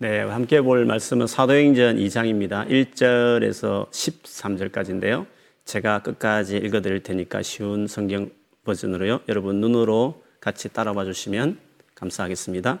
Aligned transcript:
네, 0.00 0.20
함께 0.20 0.60
볼 0.60 0.84
말씀은 0.84 1.26
사도행전 1.26 1.96
2장입니다. 1.96 2.68
1절에서 2.68 3.90
13절까지인데요. 3.90 5.26
제가 5.64 6.02
끝까지 6.04 6.56
읽어 6.56 6.80
드릴 6.80 7.02
테니까 7.02 7.42
쉬운 7.42 7.88
성경 7.88 8.30
버전으로요. 8.62 9.22
여러분 9.28 9.60
눈으로 9.60 10.22
같이 10.38 10.68
따라봐 10.68 11.04
주시면 11.04 11.58
감사하겠습니다. 11.96 12.78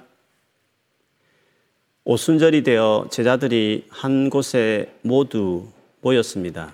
오순절이 2.04 2.62
되어 2.62 3.08
제자들이 3.10 3.86
한 3.88 4.30
곳에 4.30 4.94
모두 5.02 5.66
모였습니다. 6.02 6.72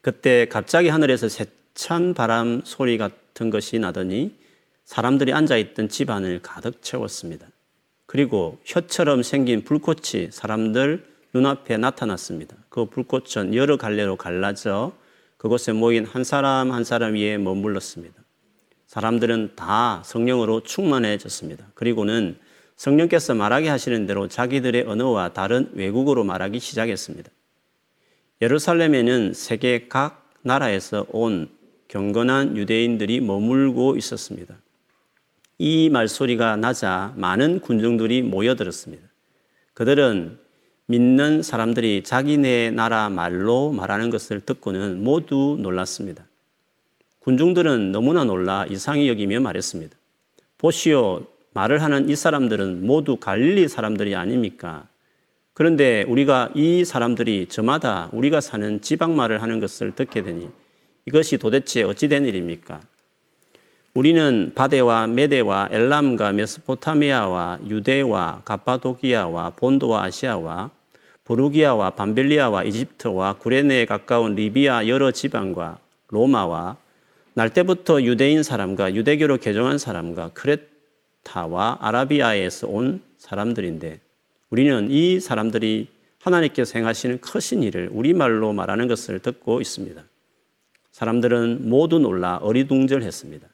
그때 0.00 0.46
갑자기 0.48 0.88
하늘에서 0.88 1.28
세찬 1.28 2.14
바람 2.14 2.62
소리 2.64 2.96
같은 2.96 3.50
것이 3.50 3.78
나더니 3.78 4.34
사람들이 4.86 5.34
앉아 5.34 5.58
있던 5.58 5.90
집안을 5.90 6.40
가득 6.40 6.80
채웠습니다. 6.80 7.51
그리고 8.12 8.58
혀처럼 8.66 9.22
생긴 9.22 9.64
불꽃이 9.64 10.28
사람들 10.30 11.02
눈앞에 11.32 11.78
나타났습니다. 11.78 12.54
그 12.68 12.84
불꽃은 12.84 13.54
여러 13.54 13.78
갈래로 13.78 14.16
갈라져 14.16 14.92
그곳에 15.38 15.72
모인 15.72 16.04
한 16.04 16.22
사람 16.22 16.72
한 16.72 16.84
사람 16.84 17.14
위에 17.14 17.38
머물렀습니다. 17.38 18.22
사람들은 18.86 19.52
다 19.56 20.02
성령으로 20.04 20.60
충만해졌습니다. 20.60 21.68
그리고는 21.72 22.36
성령께서 22.76 23.32
말하게 23.32 23.70
하시는 23.70 24.04
대로 24.04 24.28
자기들의 24.28 24.82
언어와 24.82 25.32
다른 25.32 25.70
외국어로 25.72 26.22
말하기 26.22 26.60
시작했습니다. 26.60 27.30
예루살렘에는 28.42 29.32
세계 29.32 29.88
각 29.88 30.28
나라에서 30.42 31.06
온 31.08 31.48
경건한 31.88 32.58
유대인들이 32.58 33.22
머물고 33.22 33.96
있었습니다. 33.96 34.54
이 35.64 35.90
말소리가 35.90 36.56
나자 36.56 37.12
많은 37.14 37.60
군중들이 37.60 38.22
모여들었습니다. 38.22 39.04
그들은 39.74 40.36
믿는 40.86 41.44
사람들이 41.44 42.02
자기네 42.02 42.72
나라 42.72 43.08
말로 43.08 43.70
말하는 43.70 44.10
것을 44.10 44.40
듣고는 44.40 45.04
모두 45.04 45.56
놀랐습니다. 45.60 46.26
군중들은 47.20 47.92
너무나 47.92 48.24
놀라 48.24 48.66
이상히 48.68 49.08
여기며 49.08 49.38
말했습니다. 49.38 49.96
보시오, 50.58 51.26
말을 51.54 51.80
하는 51.80 52.08
이 52.08 52.16
사람들은 52.16 52.84
모두 52.84 53.16
갈릴리 53.18 53.68
사람들이 53.68 54.16
아닙니까? 54.16 54.88
그런데 55.54 56.02
우리가 56.08 56.50
이 56.56 56.84
사람들이 56.84 57.46
저마다 57.46 58.08
우리가 58.12 58.40
사는 58.40 58.80
지방 58.80 59.14
말을 59.14 59.40
하는 59.40 59.60
것을 59.60 59.94
듣게 59.94 60.24
되니 60.24 60.48
이것이 61.06 61.38
도대체 61.38 61.84
어찌 61.84 62.08
된 62.08 62.24
일입니까? 62.26 62.80
우리는 63.94 64.52
바데와 64.54 65.06
메데와 65.06 65.68
엘람과 65.70 66.32
메소포타미아와 66.32 67.58
유대와 67.68 68.40
가파도기아와 68.42 69.50
본도와 69.50 70.04
아시아와 70.04 70.70
보루기아와 71.24 71.90
밤벨리아와 71.90 72.64
이집트와 72.64 73.34
구레네에 73.34 73.84
가까운 73.84 74.34
리비아 74.34 74.88
여러 74.88 75.10
지방과 75.10 75.78
로마와 76.08 76.78
날 77.34 77.50
때부터 77.50 78.02
유대인 78.02 78.42
사람과 78.42 78.94
유대교로 78.94 79.36
개종한 79.36 79.76
사람과 79.76 80.30
크레타와 80.30 81.78
아라비아에서 81.82 82.68
온 82.68 83.02
사람들인데 83.18 84.00
우리는 84.48 84.90
이 84.90 85.20
사람들이 85.20 85.88
하나님께서 86.18 86.78
행하시는 86.78 87.20
크신 87.20 87.62
일을 87.62 87.90
우리말로 87.92 88.54
말하는 88.54 88.88
것을 88.88 89.18
듣고 89.18 89.60
있습니다. 89.60 90.02
사람들은 90.92 91.68
모두 91.68 91.98
놀라 91.98 92.36
어리둥절했습니다. 92.36 93.51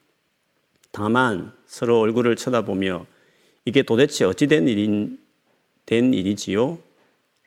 다만 0.92 1.52
서로 1.66 2.00
얼굴을 2.00 2.36
쳐다보며 2.36 3.06
이게 3.64 3.82
도대체 3.82 4.24
어찌된 4.24 4.68
일인, 4.68 5.18
된 5.86 6.14
일이지요? 6.14 6.78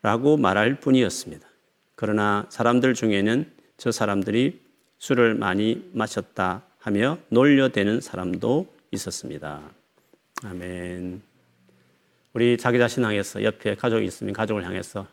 라고 0.02 0.38
말할 0.38 0.80
뿐이었습니다. 0.80 1.47
그러나 1.95 2.45
사람들 2.50 2.94
중에는 2.94 3.52
저 3.78 3.92
사람들이 3.92 4.59
술을 5.00 5.36
많이 5.36 5.89
마셨다 5.94 6.63
하며 6.79 7.18
놀려대는 7.29 8.02
사람도 8.02 8.68
있었습니다. 8.91 9.62
아멘. 10.44 11.22
우리 12.34 12.58
자기 12.58 12.79
자신 12.79 13.03
향해서 13.03 13.44
옆에 13.44 13.75
가족이 13.75 14.06
있으면 14.06 14.34
가족을 14.34 14.66
향해서 14.66 15.06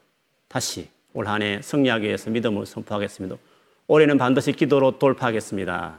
다시 0.48 0.88
올 1.12 1.26
한 1.26 1.42
해 1.42 1.60
승리하기 1.62 2.06
위해서 2.06 2.30
믿음을 2.30 2.64
선포하겠습니다. 2.66 3.36
올해는 3.86 4.18
반드시 4.18 4.52
기도로 4.52 4.98
돌파하겠습니다. 4.98 5.98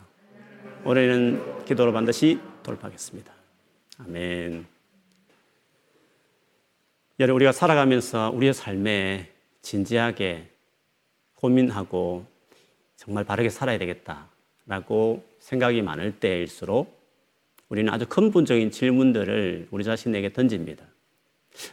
올해는 0.86 1.66
기도로 1.66 1.92
반드시 1.92 2.40
돌파하겠습니다. 2.64 3.32
아멘. 4.00 4.66
여러분, 7.20 7.36
우리가 7.36 7.52
살아가면서 7.52 8.32
우리의 8.34 8.54
삶에 8.54 9.30
진지하게 9.62 10.50
고민하고 11.36 12.26
정말 12.96 13.24
바르게 13.24 13.50
살아야 13.50 13.78
되겠다라고 13.78 15.26
생각이 15.40 15.82
많을 15.82 16.20
때일수록 16.20 16.98
우리는 17.68 17.92
아주 17.94 18.08
근본적인 18.08 18.72
질문들을 18.72 19.68
우리 19.72 19.84
자신에게 19.84 20.34
던집니다. 20.34 20.86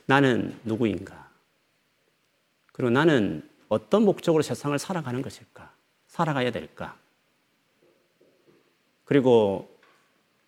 나는 0.06 0.58
누구인가? 0.64 1.30
그리고 2.72 2.90
나는 2.90 3.48
어떤 3.68 4.04
목적으로 4.04 4.42
세상을 4.42 4.78
살아가는 4.78 5.22
것일까? 5.22 5.72
살아가야 6.08 6.50
될까? 6.50 6.96
그리고 9.06 9.74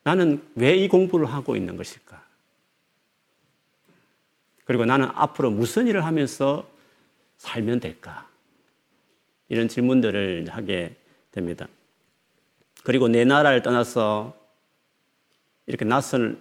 나는 0.02 0.42
왜 0.54 0.76
이 0.76 0.88
공부를 0.88 1.26
하고 1.26 1.56
있는 1.56 1.76
것일까? 1.76 2.22
그리고 4.64 4.84
나는 4.84 5.08
앞으로 5.14 5.50
무슨 5.50 5.86
일을 5.86 6.04
하면서 6.04 6.68
살면 7.38 7.80
될까? 7.80 8.28
이런 9.48 9.68
질문들을 9.68 10.48
하게 10.50 10.94
됩니다. 11.30 11.66
그리고 12.84 13.08
내 13.08 13.24
나라를 13.24 13.62
떠나서 13.62 14.36
이렇게 15.66 15.84
낯선 15.84 16.40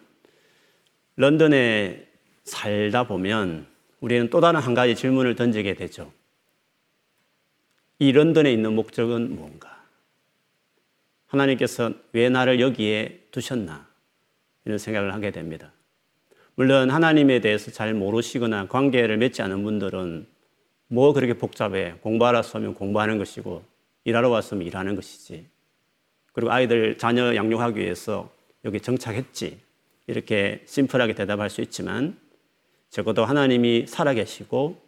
런던에 1.15 2.07
살다 2.43 3.07
보면 3.07 3.67
우리는 3.99 4.29
또 4.29 4.41
다른 4.41 4.59
한 4.59 4.73
가지 4.73 4.95
질문을 4.95 5.35
던지게 5.35 5.73
되죠. 5.75 6.11
이 7.99 8.11
런던에 8.11 8.51
있는 8.51 8.75
목적은 8.75 9.35
뭔가? 9.35 9.76
하나님께서 11.27 11.91
왜 12.13 12.29
나를 12.29 12.59
여기에 12.59 13.27
두셨나? 13.31 13.87
이런 14.65 14.77
생각을 14.77 15.13
하게 15.13 15.31
됩니다. 15.31 15.71
물론 16.55 16.89
하나님에 16.89 17.39
대해서 17.39 17.71
잘 17.71 17.93
모르시거나 17.93 18.67
관계를 18.67 19.17
맺지 19.17 19.41
않은 19.41 19.63
분들은 19.63 20.25
뭐 20.87 21.13
그렇게 21.13 21.33
복잡해. 21.33 21.95
공부하러 22.01 22.39
왔으면 22.39 22.73
공부하는 22.73 23.17
것이고, 23.17 23.63
일하러 24.05 24.29
왔으면 24.29 24.65
일하는 24.65 24.95
것이지. 24.95 25.45
그리고 26.31 26.51
아이들 26.51 26.97
자녀 26.97 27.35
양육하기 27.35 27.79
위해서 27.79 28.31
여기 28.65 28.79
정착했지. 28.79 29.59
이렇게 30.07 30.63
심플하게 30.65 31.13
대답할 31.13 31.49
수 31.49 31.61
있지만, 31.61 32.17
적어도 32.89 33.25
하나님이 33.25 33.85
살아계시고, 33.87 34.81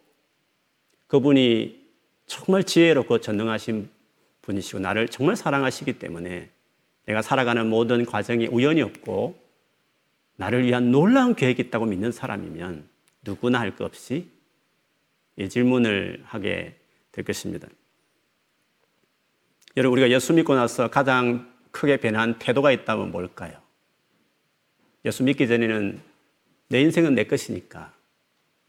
그분이 1.06 1.80
정말 2.26 2.64
지혜롭고 2.64 3.20
전능하신 3.20 3.90
분이시고 4.50 4.80
나를 4.80 5.08
정말 5.08 5.36
사랑하시기 5.36 5.98
때문에 5.98 6.50
내가 7.06 7.22
살아가는 7.22 7.68
모든 7.68 8.04
과정이 8.04 8.46
우연이 8.46 8.82
없고 8.82 9.40
나를 10.36 10.64
위한 10.64 10.90
놀라운 10.90 11.34
계획이 11.34 11.62
있다고 11.62 11.86
믿는 11.86 12.12
사람이면 12.12 12.88
누구나 13.24 13.60
할 13.60 13.76
것 13.76 13.84
없이 13.84 14.28
이 15.36 15.48
질문을 15.48 16.22
하게 16.24 16.76
될 17.12 17.24
것입니다. 17.24 17.68
여러분, 19.76 19.98
우리가 19.98 20.12
예수 20.14 20.32
믿고 20.32 20.54
나서 20.54 20.88
가장 20.88 21.52
크게 21.70 21.98
변한 21.98 22.38
태도가 22.38 22.72
있다면 22.72 23.10
뭘까요? 23.10 23.60
예수 25.04 25.22
믿기 25.22 25.46
전에는 25.46 26.00
내 26.68 26.80
인생은 26.80 27.14
내 27.14 27.24
것이니까 27.24 27.92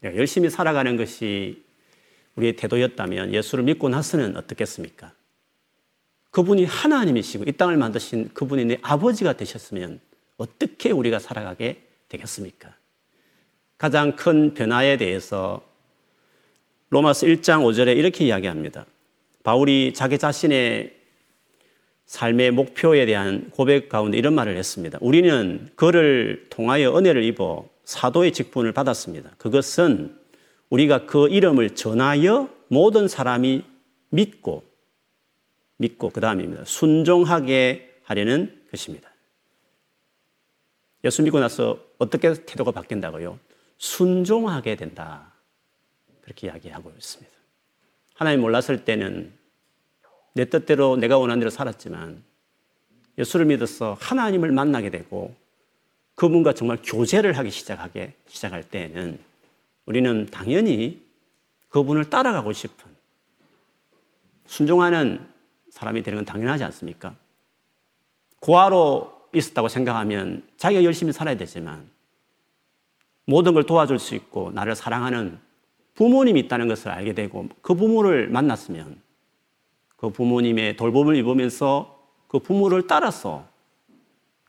열심히 0.04 0.50
살아가는 0.50 0.96
것이 0.96 1.64
우리의 2.36 2.56
태도였다면 2.56 3.34
예수를 3.34 3.64
믿고 3.64 3.88
나서는 3.88 4.36
어떻겠습니까? 4.36 5.12
그분이 6.32 6.64
하나님이시고 6.64 7.44
이 7.46 7.52
땅을 7.52 7.76
만드신 7.76 8.30
그분이 8.34 8.64
내 8.64 8.78
아버지가 8.82 9.34
되셨으면 9.34 10.00
어떻게 10.38 10.90
우리가 10.90 11.18
살아가게 11.18 11.82
되겠습니까? 12.08 12.74
가장 13.78 14.16
큰 14.16 14.54
변화에 14.54 14.96
대해서 14.96 15.62
로마서 16.88 17.26
1장 17.26 17.62
5절에 17.62 17.96
이렇게 17.96 18.24
이야기합니다. 18.24 18.86
바울이 19.42 19.92
자기 19.94 20.18
자신의 20.18 20.94
삶의 22.06 22.50
목표에 22.52 23.06
대한 23.06 23.50
고백 23.50 23.88
가운데 23.88 24.16
이런 24.16 24.34
말을 24.34 24.56
했습니다. 24.56 24.98
우리는 25.00 25.68
그를 25.74 26.46
통하여 26.48 26.96
은혜를 26.96 27.24
입어 27.24 27.68
사도의 27.84 28.32
직분을 28.32 28.72
받았습니다. 28.72 29.32
그것은 29.36 30.16
우리가 30.70 31.04
그 31.06 31.28
이름을 31.28 31.70
전하여 31.70 32.48
모든 32.68 33.08
사람이 33.08 33.64
믿고 34.10 34.71
믿고 35.82 36.10
그 36.10 36.20
다음입니다. 36.20 36.64
순종하게 36.64 38.00
하려는 38.04 38.62
것입니다. 38.70 39.10
예수 41.04 41.22
믿고 41.22 41.40
나서 41.40 41.78
어떻게 41.98 42.32
태도가 42.32 42.70
바뀐다고요? 42.70 43.38
순종하게 43.78 44.76
된다. 44.76 45.32
그렇게 46.22 46.46
이야기하고 46.46 46.92
있습니다. 46.96 47.32
하나님 48.14 48.40
몰랐을 48.40 48.84
때는 48.84 49.32
내 50.34 50.44
뜻대로 50.44 50.96
내가 50.96 51.18
원하는 51.18 51.40
대로 51.40 51.50
살았지만 51.50 52.22
예수를 53.18 53.46
믿어서 53.46 53.96
하나님을 54.00 54.52
만나게 54.52 54.90
되고 54.90 55.34
그분과 56.14 56.54
정말 56.54 56.78
교제를 56.82 57.36
하기 57.38 57.50
시작하게 57.50 58.14
시작할 58.28 58.62
때에는 58.62 59.18
우리는 59.86 60.26
당연히 60.26 61.02
그분을 61.68 62.08
따라가고 62.08 62.52
싶은 62.52 62.92
순종하는 64.46 65.31
사람이 65.72 66.02
되는 66.02 66.18
건 66.18 66.24
당연하지 66.26 66.64
않습니까? 66.64 67.14
고아로 68.40 69.10
있었다고 69.34 69.68
생각하면 69.68 70.46
자기가 70.58 70.84
열심히 70.84 71.12
살아야 71.12 71.34
되지만 71.36 71.88
모든 73.24 73.54
걸 73.54 73.64
도와줄 73.64 73.98
수 73.98 74.14
있고 74.14 74.50
나를 74.50 74.76
사랑하는 74.76 75.38
부모님이 75.94 76.40
있다는 76.40 76.68
것을 76.68 76.90
알게 76.90 77.14
되고 77.14 77.48
그 77.62 77.74
부모를 77.74 78.28
만났으면 78.28 79.00
그 79.96 80.10
부모님의 80.10 80.76
돌봄을 80.76 81.16
입으면서 81.16 81.98
그 82.28 82.38
부모를 82.38 82.86
따라서 82.86 83.46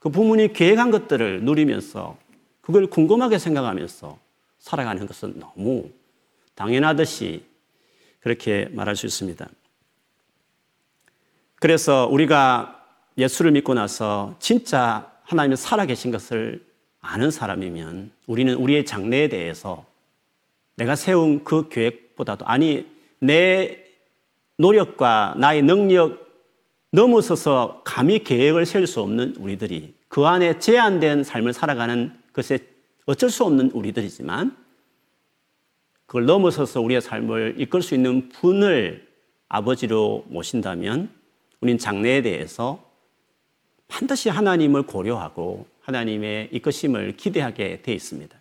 그 0.00 0.10
부모님이 0.10 0.52
계획한 0.52 0.90
것들을 0.90 1.42
누리면서 1.44 2.18
그걸 2.60 2.86
궁금하게 2.86 3.38
생각하면서 3.38 4.18
살아가는 4.58 5.06
것은 5.06 5.38
너무 5.38 5.88
당연하듯이 6.54 7.46
그렇게 8.20 8.68
말할 8.72 8.96
수 8.96 9.06
있습니다. 9.06 9.48
그래서 11.64 12.06
우리가 12.12 12.84
예수를 13.16 13.50
믿고 13.52 13.72
나서 13.72 14.36
진짜 14.38 15.10
하나님이 15.22 15.56
살아계신 15.56 16.10
것을 16.10 16.62
아는 17.00 17.30
사람이면 17.30 18.10
우리는 18.26 18.52
우리의 18.52 18.84
장래에 18.84 19.30
대해서 19.30 19.86
내가 20.76 20.94
세운 20.94 21.42
그 21.42 21.70
계획보다도 21.70 22.44
아니 22.44 22.86
내 23.18 23.82
노력과 24.58 25.36
나의 25.38 25.62
능력 25.62 26.28
넘어서서 26.90 27.80
감히 27.82 28.22
계획을 28.22 28.66
세울 28.66 28.86
수 28.86 29.00
없는 29.00 29.36
우리들이 29.38 29.94
그 30.08 30.26
안에 30.26 30.58
제한된 30.58 31.24
삶을 31.24 31.54
살아가는 31.54 32.12
것에 32.34 32.58
어쩔 33.06 33.30
수 33.30 33.42
없는 33.42 33.70
우리들이지만 33.70 34.54
그걸 36.04 36.26
넘어서서 36.26 36.82
우리의 36.82 37.00
삶을 37.00 37.54
이끌 37.56 37.80
수 37.80 37.94
있는 37.94 38.28
분을 38.28 39.08
아버지로 39.48 40.26
모신다면 40.28 41.23
우린 41.64 41.78
장래에 41.78 42.20
대해서 42.20 42.84
반드시 43.88 44.28
하나님을 44.28 44.82
고려하고 44.82 45.66
하나님의 45.80 46.50
이끄심을 46.52 47.16
기대하게 47.16 47.80
돼 47.80 47.94
있습니다. 47.94 48.38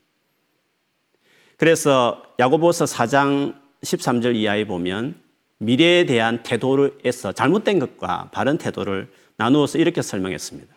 그래서 1.55 2.21
야고보서 2.37 2.83
4장 2.83 3.55
13절 3.81 4.35
이하에 4.35 4.67
보면 4.67 5.15
미래에 5.59 6.05
대한 6.05 6.43
태도에서 6.43 7.31
잘못된 7.31 7.79
것과 7.79 8.29
바른 8.33 8.57
태도를 8.57 9.09
나누어서 9.37 9.77
이렇게 9.77 10.01
설명했습니다. 10.01 10.73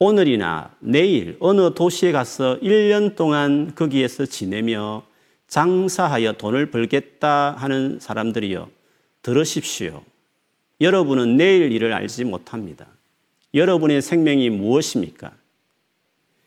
오늘이나 0.00 0.74
내일 0.80 1.36
어느 1.38 1.74
도시에 1.74 2.10
가서 2.10 2.58
1년 2.60 3.14
동안 3.14 3.72
거기에서 3.76 4.26
지내며 4.26 5.04
장사하여 5.46 6.32
돈을 6.32 6.72
벌겠다 6.72 7.52
하는 7.52 8.00
사람들이여 8.00 8.68
들으십시오. 9.22 10.02
여러분은 10.80 11.36
내일 11.36 11.72
일을 11.72 11.92
알지 11.92 12.24
못합니다. 12.24 12.86
여러분의 13.54 14.02
생명이 14.02 14.50
무엇입니까? 14.50 15.32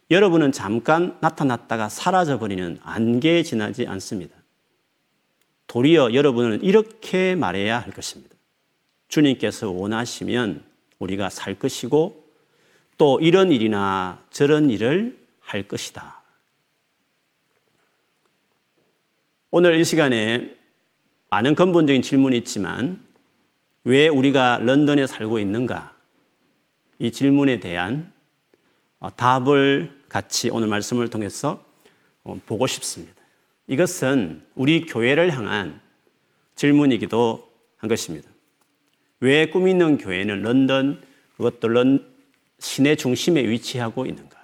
여러분은 0.10 0.52
잠깐 0.52 1.18
나타났다가 1.22 1.90
사라져버리는 1.90 2.80
안개에 2.84 3.44
지나지 3.44 3.88
않습니다. 3.88 4.36
도리어 5.68 6.14
여러분은 6.14 6.64
이렇게 6.64 7.36
말해야 7.36 7.80
할 7.80 7.92
것입니다. 7.92 8.36
주님께서 9.08 9.72
원하시면 9.72 10.64
우리가 11.00 11.30
살 11.30 11.56
것이고 11.56 12.26
또 12.98 13.20
이런 13.22 13.52
일이나 13.52 14.22
저런 14.32 14.70
일을 14.70 15.18
할 15.40 15.64
것이다. 15.64 16.22
오늘 19.50 19.80
이 19.80 19.84
시간에 19.84 20.56
많은 21.30 21.56
근본적인 21.56 22.02
질문이 22.02 22.38
있지만 22.38 23.02
왜 23.84 24.08
우리가 24.08 24.60
런던에 24.60 25.08
살고 25.08 25.40
있는가? 25.40 25.96
이 27.00 27.12
질문에 27.12 27.60
대한 27.60 28.12
어, 29.00 29.10
답을 29.16 30.02
같이 30.08 30.50
오늘 30.52 30.68
말씀을 30.68 31.10
통해서 31.10 31.64
어, 32.24 32.40
보고 32.46 32.68
싶습니다. 32.68 33.16
이것은 33.68 34.44
우리 34.54 34.86
교회를 34.86 35.32
향한 35.36 35.82
질문이기도 36.56 37.52
한 37.78 37.90
것입니다. 37.90 38.30
왜 39.20 39.50
꿈 39.52 39.68
있는 39.68 39.98
교회는 39.98 40.42
런던 40.42 41.02
그것도 41.38 41.68
런 41.68 42.08
시내 42.60 42.96
중심에 42.96 43.48
위치하고 43.48 44.06
있는가? 44.06 44.40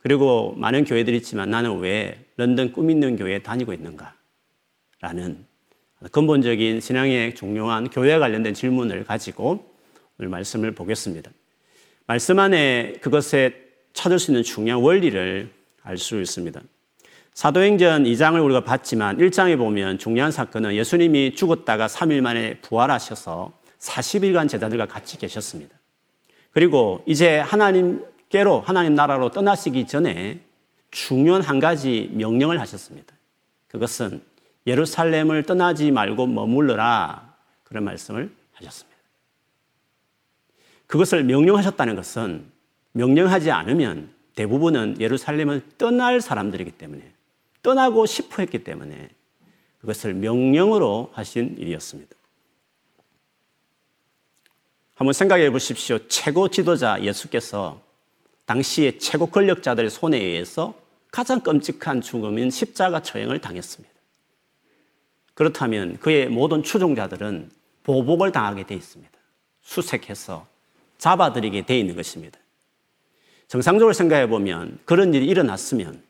그리고 0.00 0.54
많은 0.56 0.84
교회들이 0.84 1.18
있지만 1.18 1.50
나는 1.50 1.78
왜 1.78 2.26
런던 2.36 2.72
꿈 2.72 2.90
있는 2.90 3.16
교회에 3.16 3.38
다니고 3.38 3.72
있는가? 3.72 4.14
라는 5.00 5.46
근본적인 6.10 6.80
신앙의 6.80 7.34
중요한 7.34 7.88
교회와 7.88 8.18
관련된 8.18 8.54
질문을 8.54 9.04
가지고 9.04 9.72
오늘 10.18 10.28
말씀을 10.28 10.72
보겠습니다. 10.72 11.30
말씀 12.06 12.38
안에 12.38 12.94
그것에 13.00 13.54
찾을 13.92 14.18
수 14.18 14.30
있는 14.30 14.42
중요한 14.42 14.82
원리를 14.82 15.50
알 15.84 15.98
수 15.98 16.20
있습니다. 16.20 16.60
사도행전 17.34 18.04
2장을 18.04 18.44
우리가 18.44 18.62
봤지만 18.64 19.16
1장에 19.18 19.56
보면 19.56 19.98
중요한 19.98 20.30
사건은 20.30 20.74
예수님이 20.74 21.34
죽었다가 21.34 21.86
3일 21.86 22.20
만에 22.20 22.58
부활하셔서 22.60 23.52
40일간 23.78 24.48
제자들과 24.48 24.86
같이 24.86 25.18
계셨습니다. 25.18 25.74
그리고 26.52 27.02
이제 27.06 27.38
하나님께로 27.38 28.60
하나님 28.60 28.94
나라로 28.94 29.30
떠나시기 29.30 29.86
전에 29.86 30.40
중요한 30.90 31.42
한 31.42 31.58
가지 31.58 32.10
명령을 32.12 32.60
하셨습니다. 32.60 33.14
그것은 33.68 34.20
예루살렘을 34.66 35.42
떠나지 35.42 35.90
말고 35.90 36.26
머물러라. 36.26 37.34
그런 37.64 37.84
말씀을 37.84 38.34
하셨습니다. 38.52 38.98
그것을 40.86 41.24
명령하셨다는 41.24 41.96
것은 41.96 42.44
명령하지 42.92 43.50
않으면 43.50 44.12
대부분은 44.34 45.00
예루살렘을 45.00 45.62
떠날 45.78 46.20
사람들이기 46.20 46.72
때문에 46.72 47.12
떠나고 47.62 48.06
싶어 48.06 48.42
했기 48.42 48.62
때문에 48.62 49.08
그것을 49.80 50.14
명령으로 50.14 51.10
하신 51.14 51.56
일이었습니다. 51.58 52.14
한번 54.94 55.12
생각해 55.12 55.50
보십시오. 55.50 55.98
최고 56.08 56.48
지도자 56.48 57.02
예수께서 57.02 57.80
당시의 58.44 58.98
최고 58.98 59.26
권력자들의 59.26 59.90
손에 59.90 60.18
의해서 60.18 60.74
가장 61.10 61.40
끔찍한 61.40 62.00
죽음인 62.00 62.50
십자가 62.50 63.00
처형을 63.00 63.40
당했습니다. 63.40 63.91
그렇다면 65.34 65.98
그의 65.98 66.28
모든 66.28 66.62
추종자들은 66.62 67.50
보복을 67.84 68.32
당하게 68.32 68.66
돼 68.66 68.74
있습니다. 68.74 69.12
수색해서 69.62 70.46
잡아들이게 70.98 71.66
돼 71.66 71.78
있는 71.78 71.96
것입니다. 71.96 72.38
정상적으로 73.48 73.92
생각해 73.92 74.28
보면 74.28 74.78
그런 74.84 75.12
일이 75.14 75.26
일어났으면 75.26 76.02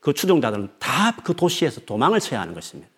그 0.00 0.12
추종자들은 0.12 0.70
다 0.78 1.02
그 1.24 1.34
도시에서 1.34 1.80
도망을 1.82 2.20
쳐야 2.20 2.40
하는 2.40 2.54
것입니다. 2.54 2.90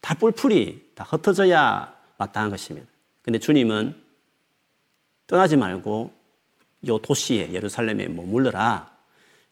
다 0.00 0.14
뿔풀이 0.14 0.92
다 0.94 1.04
흩어져야 1.04 1.94
마땅한 2.16 2.50
것입니다. 2.50 2.88
근데 3.22 3.38
주님은 3.38 3.94
떠나지 5.26 5.56
말고 5.56 6.12
이 6.82 6.98
도시에 7.02 7.52
예루살렘에 7.52 8.08
머물러라. 8.08 8.96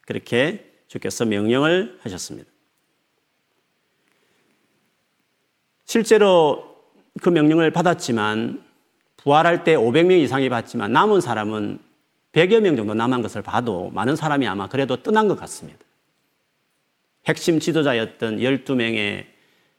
그렇게 0.01 0.73
주께서 0.87 1.25
명령을 1.25 1.99
하셨습니다. 2.01 2.49
실제로 5.87 6.75
그 7.21 7.29
명령을 7.29 7.71
받았지만 7.71 8.63
부활할 9.15 9.63
때 9.63 9.75
500명 9.75 10.19
이상이 10.21 10.49
받지만 10.49 10.91
남은 10.91 11.21
사람은 11.21 11.79
100여 12.33 12.59
명 12.59 12.75
정도 12.75 12.93
남은 12.93 13.21
것을 13.21 13.41
봐도 13.41 13.89
많은 13.91 14.15
사람이 14.15 14.45
아마 14.47 14.67
그래도 14.67 15.01
떠난 15.01 15.27
것 15.27 15.39
같습니다. 15.39 15.79
핵심 17.25 17.59
지도자였던 17.59 18.37
12명의 18.39 19.25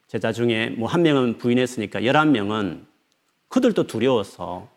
제자 0.07 0.33
중에 0.33 0.71
뭐 0.71 0.87
한 0.89 1.03
명은 1.03 1.37
부인했으니까 1.37 2.01
11명은 2.01 2.85
그들도 3.47 3.85
두려워서 3.87 4.67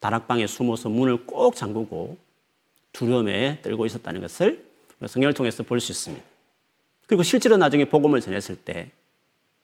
다락방에 0.00 0.46
숨어서 0.48 0.88
문을 0.88 1.24
꼭 1.24 1.54
잠그고 1.54 2.18
두려움에 2.92 3.60
떨고 3.62 3.86
있었다는 3.86 4.20
것을 4.20 4.64
성경을 5.06 5.34
통해서 5.34 5.62
볼 5.62 5.80
수 5.80 5.92
있습니다. 5.92 6.24
그리고 7.06 7.22
실제로 7.22 7.56
나중에 7.56 7.84
복음을 7.84 8.20
전했을 8.20 8.56
때 8.56 8.90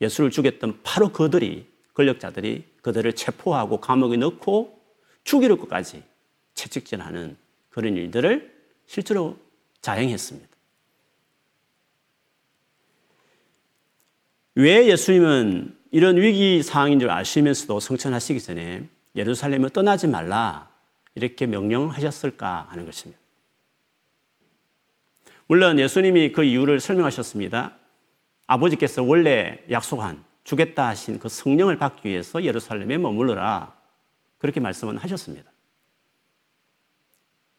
예수를 0.00 0.30
죽였던 0.30 0.80
바로 0.82 1.12
그들이 1.12 1.66
권력자들이 1.94 2.64
그들을 2.82 3.12
체포하고 3.14 3.80
감옥에 3.80 4.16
넣고 4.16 4.80
죽이를 5.24 5.56
것까지 5.58 6.02
채찍질하는 6.54 7.36
그런 7.68 7.96
일들을 7.96 8.52
실제로 8.86 9.36
자행했습니다. 9.80 10.48
왜 14.56 14.86
예수님은 14.88 15.76
이런 15.92 16.16
위기 16.16 16.62
상황인 16.62 17.00
줄 17.00 17.10
아시면서도 17.10 17.80
성천하시기 17.80 18.40
전에 18.40 18.88
예루살렘을 19.16 19.70
떠나지 19.70 20.06
말라 20.06 20.70
이렇게 21.14 21.46
명령하셨을까 21.46 22.66
하는 22.70 22.84
것입니다. 22.84 23.20
물론 25.46 25.78
예수님이 25.78 26.32
그 26.32 26.44
이유를 26.44 26.78
설명하셨습니다. 26.78 27.76
아버지께서 28.50 29.04
원래 29.04 29.58
약속한 29.70 30.24
주겠다 30.42 30.88
하신 30.88 31.20
그 31.20 31.28
성령을 31.28 31.76
받기 31.76 32.08
위해서 32.08 32.42
예루살렘에 32.42 32.98
머물러라 32.98 33.72
그렇게 34.38 34.58
말씀은 34.58 34.96
하셨습니다. 34.96 35.50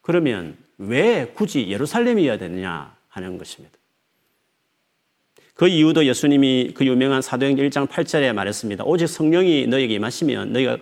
그러면 0.02 0.58
왜 0.78 1.28
굳이 1.28 1.70
예루살렘이어야 1.70 2.38
되느냐 2.38 2.94
하는 3.08 3.38
것입니다. 3.38 3.78
그 5.54 5.68
이유도 5.68 6.06
예수님이 6.06 6.74
그 6.76 6.86
유명한 6.86 7.22
사도행전 7.22 7.70
1장 7.70 7.88
8절에 7.88 8.34
말했습니다. 8.34 8.84
오직 8.84 9.08
성령이 9.08 9.68
너에게 9.68 9.94
임하시면 9.94 10.52
너희가 10.52 10.78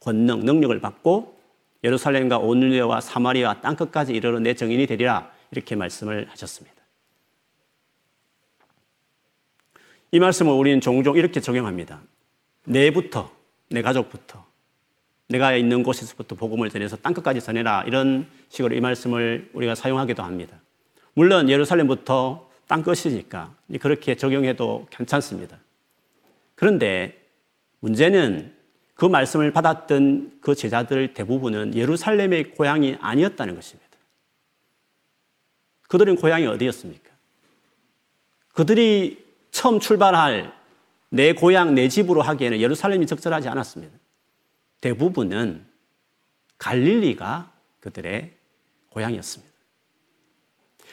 권능, 0.00 0.40
능력을 0.40 0.80
받고 0.80 1.38
예루살렘과 1.82 2.38
온유와 2.38 3.02
사마리아 3.02 3.60
땅끝까지 3.60 4.14
이르러 4.14 4.38
내 4.38 4.54
정인이 4.54 4.86
되리라 4.86 5.30
이렇게 5.50 5.76
말씀을 5.76 6.28
하셨습니다. 6.30 6.73
이 10.14 10.20
말씀을 10.20 10.52
우리는 10.52 10.80
종종 10.80 11.16
이렇게 11.16 11.40
적용합니다. 11.40 12.00
내부터, 12.66 13.32
내 13.68 13.82
가족부터, 13.82 14.46
내가 15.28 15.56
있는 15.56 15.82
곳에서부터 15.82 16.36
복음을 16.36 16.70
전해서 16.70 16.94
땅끝까지 16.94 17.40
전해라 17.40 17.82
이런 17.84 18.28
식으로 18.48 18.76
이 18.76 18.80
말씀을 18.80 19.50
우리가 19.54 19.74
사용하기도 19.74 20.22
합니다. 20.22 20.56
물론 21.14 21.48
예루살렘부터 21.48 22.48
땅끝이니까 22.68 23.56
그렇게 23.80 24.14
적용해도 24.14 24.86
괜찮습니다. 24.88 25.58
그런데 26.54 27.20
문제는 27.80 28.54
그 28.94 29.06
말씀을 29.06 29.50
받았던 29.50 30.38
그 30.40 30.54
제자들 30.54 31.14
대부분은 31.14 31.74
예루살렘의 31.74 32.52
고향이 32.52 32.98
아니었다는 33.00 33.56
것입니다. 33.56 33.90
그들은 35.88 36.14
고향이 36.14 36.46
어디였습니까? 36.46 37.10
그들이 38.52 39.23
처음 39.54 39.78
출발할 39.78 40.52
내 41.10 41.32
고향, 41.32 41.76
내 41.76 41.88
집으로 41.88 42.22
하기에는 42.22 42.60
예루살렘이 42.60 43.06
적절하지 43.06 43.48
않았습니다. 43.48 43.96
대부분은 44.80 45.64
갈릴리가 46.58 47.52
그들의 47.78 48.32
고향이었습니다. 48.90 49.54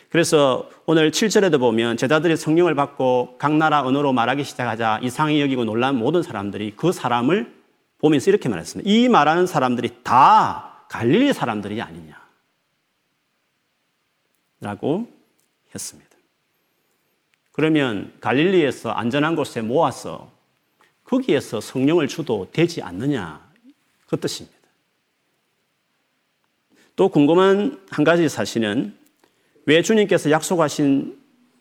그래서 0.09 0.69
오늘 0.85 1.09
7절에도 1.09 1.59
보면 1.59 1.97
제자들이 1.97 2.37
성령을 2.37 2.75
받고 2.75 3.37
각 3.39 3.55
나라 3.55 3.81
언어로 3.81 4.13
말하기 4.13 4.43
시작하자 4.43 4.99
이상히 5.01 5.41
여기고 5.41 5.65
놀란 5.65 5.97
모든 5.97 6.21
사람들이 6.21 6.75
그 6.75 6.91
사람을 6.91 7.51
보면서 7.97 8.29
이렇게 8.29 8.47
말했습니다. 8.47 8.87
이 8.87 9.09
말하는 9.09 9.47
사람들이 9.47 10.03
다 10.03 10.85
갈릴리 10.87 11.33
사람들이 11.33 11.81
아니냐. 11.81 12.21
라고 14.59 15.07
했습니다. 15.73 16.10
그러면 17.51 18.13
갈릴리에서 18.21 18.91
안전한 18.91 19.35
곳에 19.35 19.61
모아서 19.61 20.31
거기에서 21.03 21.59
성령을 21.59 22.07
주도 22.07 22.47
되지 22.51 22.81
않느냐. 22.81 23.51
그 24.07 24.19
뜻입니다. 24.19 24.57
또 26.95 27.09
궁금한 27.09 27.81
한 27.89 28.03
가지 28.03 28.27
사실은 28.29 28.97
왜 29.65 29.81
주님께서 29.81 30.31
약속하신 30.31 31.19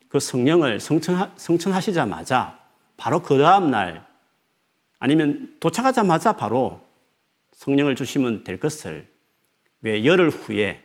그 0.08 0.18
성령을 0.18 0.80
성천하, 0.80 1.32
성천하시자마자 1.36 2.58
바로 2.96 3.22
그 3.22 3.38
다음날 3.38 4.06
아니면 4.98 5.56
도착하자마자 5.60 6.36
바로 6.36 6.80
성령을 7.52 7.94
주시면 7.94 8.44
될 8.44 8.58
것을 8.58 9.08
왜 9.82 10.04
열흘 10.04 10.30
후에 10.30 10.84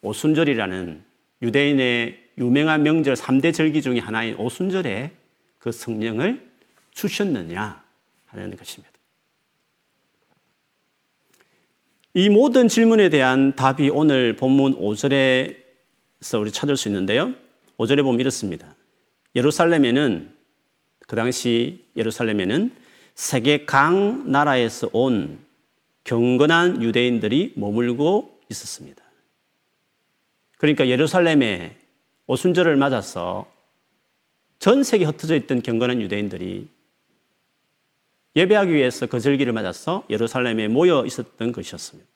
오순절이라는 0.00 1.04
유대인의 1.42 2.21
유명한 2.38 2.82
명절 2.82 3.14
3대 3.14 3.52
절기 3.52 3.82
중의 3.82 4.00
하나인 4.00 4.34
오순절에 4.36 5.12
그 5.58 5.70
성령을 5.70 6.50
주셨느냐 6.92 7.82
하는 8.26 8.56
것입니다. 8.56 8.92
이 12.14 12.28
모든 12.28 12.68
질문에 12.68 13.08
대한 13.08 13.54
답이 13.56 13.88
오늘 13.90 14.36
본문 14.36 14.78
5절에 14.78 15.56
그래서 16.18 16.38
우리 16.38 16.52
찾을 16.52 16.76
수 16.76 16.88
있는데요. 16.88 17.34
5절에 17.78 18.02
보면 18.02 18.20
이렇습니다. 18.20 18.74
예루살렘에는 19.34 20.30
그 21.08 21.16
당시 21.16 21.84
예루살렘에는 21.96 22.70
세계 23.14 23.64
강 23.64 24.30
나라에서 24.30 24.90
온 24.92 25.38
경건한 26.04 26.82
유대인들이 26.82 27.54
머물고 27.56 28.40
있었습니다. 28.50 29.02
그러니까 30.58 30.86
예루살렘에 30.88 31.76
오순절을 32.32 32.76
맞아서 32.76 33.46
전 34.58 34.84
세계 34.84 35.04
흩어져 35.04 35.36
있던 35.36 35.60
경건한 35.60 36.00
유대인들이 36.00 36.66
예배하기 38.34 38.72
위해서 38.72 39.04
그 39.04 39.20
절기를 39.20 39.52
맞아서 39.52 40.06
예루살렘에 40.08 40.68
모여 40.68 41.04
있었던 41.04 41.52
것이었습니다. 41.52 42.08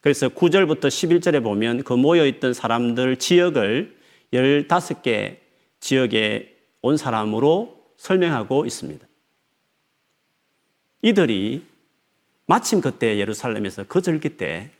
그래서 0.00 0.28
9절부터 0.28 0.82
11절에 0.82 1.42
보면 1.42 1.82
그 1.82 1.92
모여 1.94 2.24
있던 2.26 2.54
사람들 2.54 3.16
지역을 3.16 3.98
15개 4.32 5.38
지역에 5.80 6.56
온 6.80 6.96
사람으로 6.96 7.84
설명하고 7.96 8.64
있습니다. 8.64 9.04
이들이 11.02 11.66
마침 12.46 12.80
그때 12.80 13.18
예루살렘에서 13.18 13.82
그 13.88 14.02
절기 14.02 14.36
때 14.36 14.70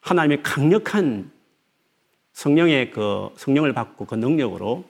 하나님의 0.00 0.42
강력한 0.42 1.33
성령의 2.34 2.90
그 2.90 3.30
성령을 3.36 3.72
받고 3.72 4.04
그 4.04 4.14
능력으로 4.14 4.84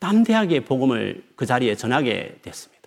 담대하게 0.00 0.64
복음을 0.64 1.24
그 1.34 1.46
자리에 1.46 1.74
전하게 1.74 2.38
됐습니다. 2.42 2.78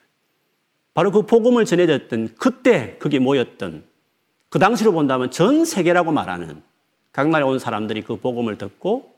바로 0.93 1.11
그 1.11 1.23
복음을 1.23 1.65
전해졌던 1.65 2.35
그때 2.35 2.97
거기 2.99 3.19
모였던 3.19 3.83
그 4.49 4.59
당시로 4.59 4.91
본다면 4.91 5.31
전 5.31 5.65
세계라고 5.65 6.11
말하는 6.11 6.61
각 7.11 7.29
나라에 7.29 7.47
온 7.47 7.59
사람들이 7.59 8.01
그 8.01 8.17
복음을 8.17 8.57
듣고 8.57 9.13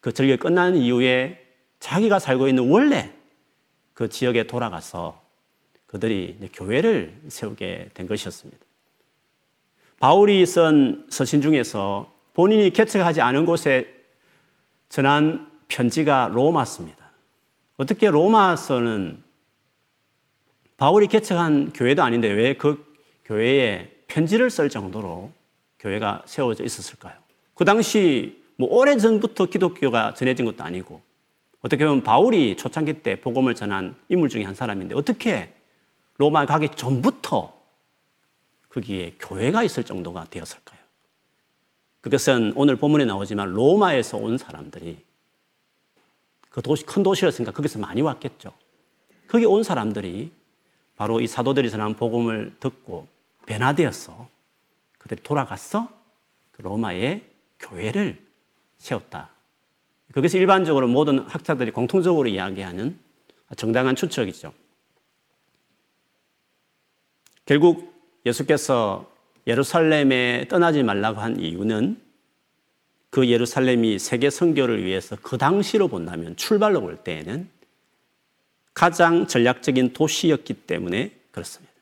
그 0.00 0.12
절기 0.12 0.38
끝난 0.38 0.76
이후에 0.76 1.46
자기가 1.78 2.18
살고 2.18 2.48
있는 2.48 2.70
원래 2.70 3.12
그 3.92 4.08
지역에 4.08 4.46
돌아가서 4.46 5.20
그들이 5.86 6.38
교회를 6.54 7.20
세우게 7.28 7.90
된 7.92 8.06
것이었습니다. 8.06 8.64
바울이 9.98 10.46
쓴 10.46 11.06
서신 11.10 11.42
중에서 11.42 12.10
본인이 12.34 12.70
개척하지 12.70 13.20
않은 13.20 13.46
곳에 13.46 13.94
전한 14.88 15.50
편지가 15.68 16.30
로마서입니다. 16.32 17.10
어떻게 17.76 18.10
로마서는 18.10 19.22
바울이 20.76 21.06
개척한 21.06 21.72
교회도 21.72 22.02
아닌데 22.02 22.28
왜 22.28 22.54
그 22.54 22.90
교회에 23.30 23.88
편지를 24.08 24.50
쓸 24.50 24.68
정도로 24.68 25.30
교회가 25.78 26.22
세워져 26.26 26.64
있었을까요? 26.64 27.14
그 27.54 27.64
당시 27.64 28.42
뭐 28.56 28.68
오래 28.70 28.96
전부터 28.96 29.46
기독교가 29.46 30.14
전해진 30.14 30.44
것도 30.46 30.64
아니고 30.64 31.00
어떻게 31.62 31.84
보면 31.84 32.02
바울이 32.02 32.56
초창기 32.56 33.02
때 33.02 33.20
복음을 33.20 33.54
전한 33.54 33.94
인물 34.08 34.28
중에 34.28 34.42
한 34.42 34.54
사람인데 34.54 34.96
어떻게 34.96 35.54
로마 36.18 36.44
가기 36.44 36.70
전부터 36.70 37.56
거기에 38.68 39.14
교회가 39.20 39.62
있을 39.62 39.84
정도가 39.84 40.26
되었을까요? 40.30 40.69
그것은 42.00 42.52
오늘 42.56 42.76
본문에 42.76 43.04
나오지만 43.04 43.52
로마에서 43.52 44.16
온 44.16 44.38
사람들이 44.38 45.04
그 46.48 46.62
도시, 46.62 46.84
큰 46.84 47.02
도시였으니까 47.02 47.52
거기서 47.52 47.78
많이 47.78 48.00
왔겠죠. 48.00 48.52
거기 49.28 49.44
온 49.44 49.62
사람들이 49.62 50.32
바로 50.96 51.20
이 51.20 51.26
사도들이 51.26 51.70
전한 51.70 51.94
복음을 51.94 52.56
듣고 52.58 53.06
변화되었어. 53.46 54.28
그들이 54.98 55.22
돌아갔어. 55.22 55.88
그 56.50 56.62
로마의 56.62 57.24
교회를 57.58 58.22
세웠다. 58.78 59.30
그것이 60.12 60.38
일반적으로 60.38 60.88
모든 60.88 61.20
학자들이 61.20 61.70
공통적으로 61.70 62.28
이야기하는 62.28 62.98
정당한 63.56 63.94
추측이죠. 63.94 64.52
결국 67.46 67.94
예수께서 68.26 69.09
예루살렘에 69.50 70.46
떠나지 70.48 70.84
말라고 70.84 71.20
한 71.20 71.40
이유는 71.40 72.00
그 73.10 73.28
예루살렘이 73.28 73.98
세계 73.98 74.30
선교를 74.30 74.84
위해서 74.84 75.16
그 75.20 75.36
당시로 75.36 75.88
본다면 75.88 76.36
출발로 76.36 76.80
볼 76.80 76.96
때에는 76.98 77.48
가장 78.72 79.26
전략적인 79.26 79.92
도시였기 79.92 80.54
때문에 80.54 81.10
그렇습니다. 81.32 81.72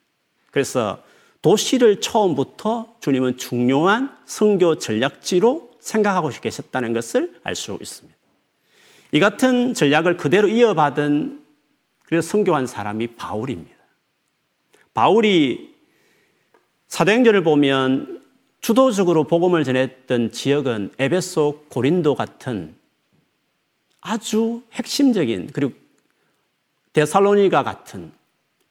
그래서 0.50 1.02
도시를 1.42 2.00
처음부터 2.00 2.96
주님은 3.00 3.36
중요한 3.36 4.16
선교 4.24 4.78
전략지로 4.78 5.70
생각하고 5.78 6.30
계셨다는 6.30 6.94
것을 6.94 7.38
알 7.44 7.54
수 7.54 7.78
있습니다. 7.80 8.18
이 9.12 9.20
같은 9.20 9.74
전략을 9.74 10.16
그대로 10.16 10.48
이어받은 10.48 11.44
그래서 12.04 12.28
선교한 12.28 12.66
사람이 12.66 13.08
바울입니다. 13.08 13.76
바울이 14.94 15.77
사도행전을 16.88 17.42
보면 17.42 18.22
주도적으로 18.60 19.24
복음을 19.24 19.62
전했던 19.62 20.32
지역은 20.32 20.92
에베소, 20.98 21.66
고린도 21.68 22.14
같은 22.14 22.74
아주 24.00 24.62
핵심적인 24.72 25.50
그리고 25.52 25.74
데살로니가 26.92 27.62
같은 27.62 28.12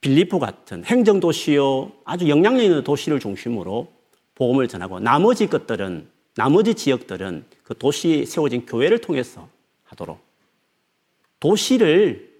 빌리포 0.01 0.39
같은 0.39 0.83
행정도시요 0.83 1.91
아주 2.05 2.27
영향력 2.27 2.63
있는 2.63 2.83
도시를 2.83 3.19
중심으로 3.19 3.91
복음을 4.35 4.67
전하고 4.67 4.99
나머지 4.99 5.47
것들은 5.47 6.07
나머지 6.35 6.75
지역들은 6.75 7.45
그 7.63 7.77
도시에 7.77 8.25
세워진 8.25 8.65
교회를 8.65 8.99
통해서 8.99 9.47
하도록 9.85 10.19
도시를 11.39 12.31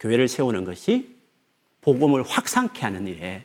교회를 0.00 0.28
세우는 0.28 0.64
것이 0.64 1.16
복음을 1.80 2.22
확산케 2.22 2.82
하는 2.82 3.06
일에 3.06 3.44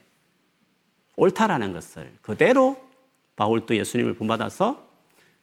옳다라는 1.16 1.74
것을 1.74 2.12
그대로 2.22 2.82
바울도 3.36 3.76
예수님을 3.76 4.16
본받아서 4.16 4.88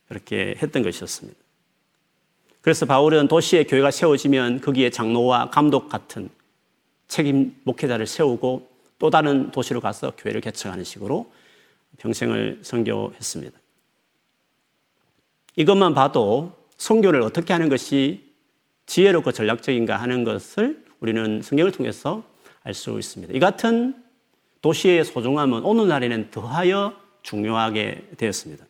그렇게 0.08 0.56
했던 0.60 0.82
것이었습니다. 0.82 1.38
그래서 2.60 2.86
바울은 2.86 3.28
도시에 3.28 3.64
교회가 3.64 3.90
세워지면 3.90 4.60
거기에 4.60 4.90
장로와 4.90 5.50
감독 5.50 5.88
같은 5.88 6.28
책임 7.08 7.56
목회자를 7.64 8.06
세우고 8.06 8.68
또 8.98 9.10
다른 9.10 9.50
도시로 9.50 9.80
가서 9.80 10.12
교회를 10.16 10.40
개척하는 10.40 10.84
식으로 10.84 11.32
평생을 11.98 12.60
선교했습니다. 12.62 13.58
이것만 15.56 15.94
봐도 15.94 16.52
선교를 16.76 17.22
어떻게 17.22 17.52
하는 17.52 17.68
것이 17.68 18.30
지혜롭고 18.86 19.32
전략적인가 19.32 19.96
하는 19.96 20.24
것을 20.24 20.84
우리는 21.00 21.42
성경을 21.42 21.72
통해서 21.72 22.22
알 22.62 22.74
수 22.74 22.98
있습니다. 22.98 23.32
이 23.34 23.40
같은 23.40 23.94
도시의 24.62 25.04
소중함은 25.04 25.62
오늘날에는 25.62 26.30
더하여 26.30 26.94
중요하게 27.22 28.08
되었습니다. 28.16 28.66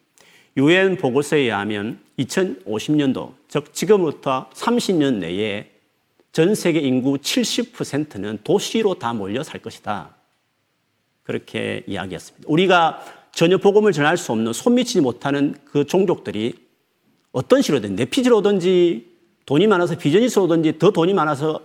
유엔 0.57 0.97
보고서에 0.97 1.41
의하면 1.41 2.01
2050년도, 2.19 3.33
즉 3.49 3.73
지금부터 3.73 4.51
30년 4.51 5.15
내에 5.15 5.71
전 6.33 6.55
세계 6.55 6.81
인구 6.81 7.17
70%는 7.17 8.39
도시로 8.45 8.95
다 8.95 9.13
몰려 9.13 9.43
살 9.43 9.61
것이다. 9.61 10.15
그렇게 11.23 11.85
이야기했습니다. 11.87 12.47
우리가 12.49 13.05
전혀 13.33 13.59
복음을 13.59 13.93
전할 13.93 14.17
수 14.17 14.33
없는 14.33 14.53
손 14.53 14.75
미치지 14.75 15.01
못하는 15.01 15.57
그 15.65 15.85
종족들이 15.87 16.55
어떤 17.33 17.63
식으로든 17.63 17.97
내 17.97 18.05
피지로 18.05 18.39
오든지 18.39 19.09
돈이 19.47 19.67
많아서 19.67 19.97
비즈니스 19.97 20.39
오든지 20.39 20.79
더 20.79 20.91
돈이 20.91 21.15
많아서 21.15 21.61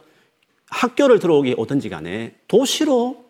학교를 0.69 1.19
들어오기 1.19 1.55
오든지 1.57 1.89
간에 1.89 2.35
도시로 2.47 3.24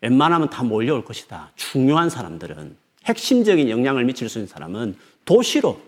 웬만하면 0.00 0.50
다 0.50 0.62
몰려올 0.62 1.04
것이다. 1.04 1.52
중요한 1.56 2.10
사람들은 2.10 2.76
핵심적인 3.04 3.68
영향을 3.68 4.04
미칠 4.04 4.28
수 4.28 4.38
있는 4.38 4.48
사람은 4.48 4.96
도시로 5.24 5.80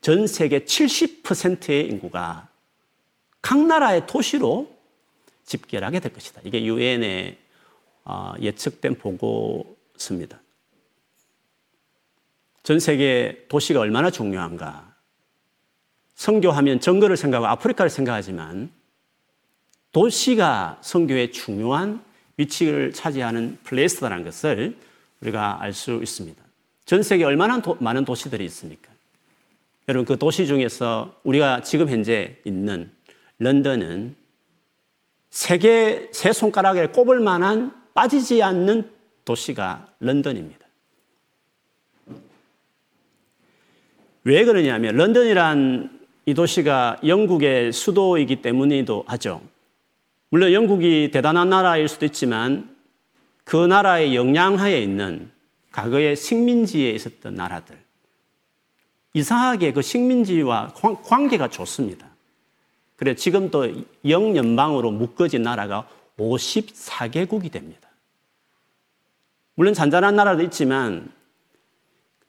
전 0.00 0.26
세계 0.26 0.60
70%의 0.60 1.88
인구가 1.88 2.48
각 3.42 3.66
나라의 3.66 4.06
도시로 4.06 4.70
집결하게 5.44 6.00
될 6.00 6.12
것이다. 6.12 6.40
이게 6.44 6.64
유엔의 6.64 7.38
어, 8.04 8.32
예측된 8.40 8.96
보고서입니다. 8.98 10.40
전 12.62 12.78
세계 12.78 13.46
도시가 13.48 13.80
얼마나 13.80 14.10
중요한가. 14.10 14.94
성교하면 16.14 16.80
정글을 16.80 17.16
생각하고 17.16 17.46
아프리카를 17.46 17.90
생각하지만 17.90 18.70
도시가 19.92 20.78
성교의 20.82 21.32
중요한 21.32 22.04
위치를 22.40 22.92
차지하는 22.92 23.58
플레이스라는 23.64 24.24
것을 24.24 24.76
우리가 25.20 25.60
알 25.60 25.72
수 25.72 26.00
있습니다. 26.02 26.42
전 26.86 27.02
세계 27.02 27.24
얼마나 27.24 27.60
도, 27.60 27.76
많은 27.78 28.04
도시들이 28.04 28.44
있습니까? 28.46 28.90
여러분 29.88 30.06
그 30.06 30.18
도시 30.18 30.46
중에서 30.46 31.14
우리가 31.24 31.62
지금 31.62 31.88
현재 31.88 32.36
있는 32.44 32.90
런던은 33.38 34.16
세계 35.30 36.08
세 36.12 36.32
손가락에 36.32 36.88
꼽을 36.88 37.20
만한 37.20 37.72
빠지지 37.94 38.42
않는 38.42 38.90
도시가 39.24 39.86
런던입니다. 40.00 40.66
왜 44.24 44.44
그러냐면 44.44 44.96
런던이란 44.96 46.00
이 46.26 46.34
도시가 46.34 47.00
영국의 47.06 47.72
수도이기 47.72 48.42
때문이기도 48.42 49.04
하죠. 49.06 49.42
물론 50.30 50.52
영국이 50.52 51.10
대단한 51.12 51.50
나라일 51.50 51.88
수도 51.88 52.06
있지만 52.06 52.74
그 53.44 53.56
나라의 53.56 54.14
영향하에 54.14 54.80
있는 54.80 55.30
과거의 55.72 56.16
식민지에 56.16 56.90
있었던 56.92 57.34
나라들. 57.34 57.78
이상하게 59.12 59.72
그 59.72 59.82
식민지와 59.82 60.72
관계가 61.04 61.48
좋습니다. 61.48 62.08
그래 62.94 63.14
지금 63.16 63.50
또 63.50 63.66
영연방으로 64.06 64.92
묶어진 64.92 65.42
나라가 65.42 65.88
54개국이 66.16 67.50
됩니다. 67.50 67.88
물론 69.54 69.74
잔잔한 69.74 70.14
나라도 70.14 70.42
있지만 70.44 71.12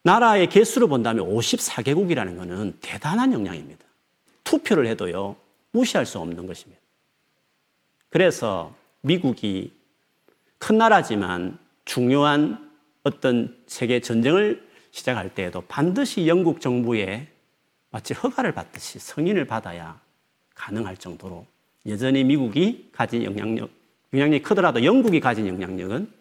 나라의 0.02 0.50
개수로 0.50 0.88
본다면 0.88 1.28
54개국이라는 1.28 2.36
것은 2.36 2.78
대단한 2.82 3.32
영향입니다. 3.32 3.86
투표를 4.44 4.88
해도요, 4.88 5.36
무시할 5.72 6.08
수 6.08 6.18
없는 6.18 6.48
것입니다. 6.48 6.81
그래서 8.12 8.76
미국이 9.02 9.74
큰 10.60 10.78
나라지만 10.78 11.58
중요한 11.86 12.70
어떤 13.04 13.58
세계 13.66 14.00
전쟁을 14.00 14.70
시작할 14.92 15.34
때에도 15.34 15.62
반드시 15.62 16.28
영국 16.28 16.62
정부에 16.62 17.28
마치 17.90 18.14
허가를 18.14 18.52
받듯이 18.52 19.00
승인을 19.00 19.46
받아야 19.46 20.00
가능할 20.54 20.98
정도로 20.98 21.48
여전히 21.88 22.24
미국이 22.24 22.90
가진 22.92 23.24
영향력, 23.24 23.72
영향력이 24.14 24.44
크더라도 24.44 24.84
영국이 24.84 25.20
가진 25.20 25.48
영향력은 25.48 26.12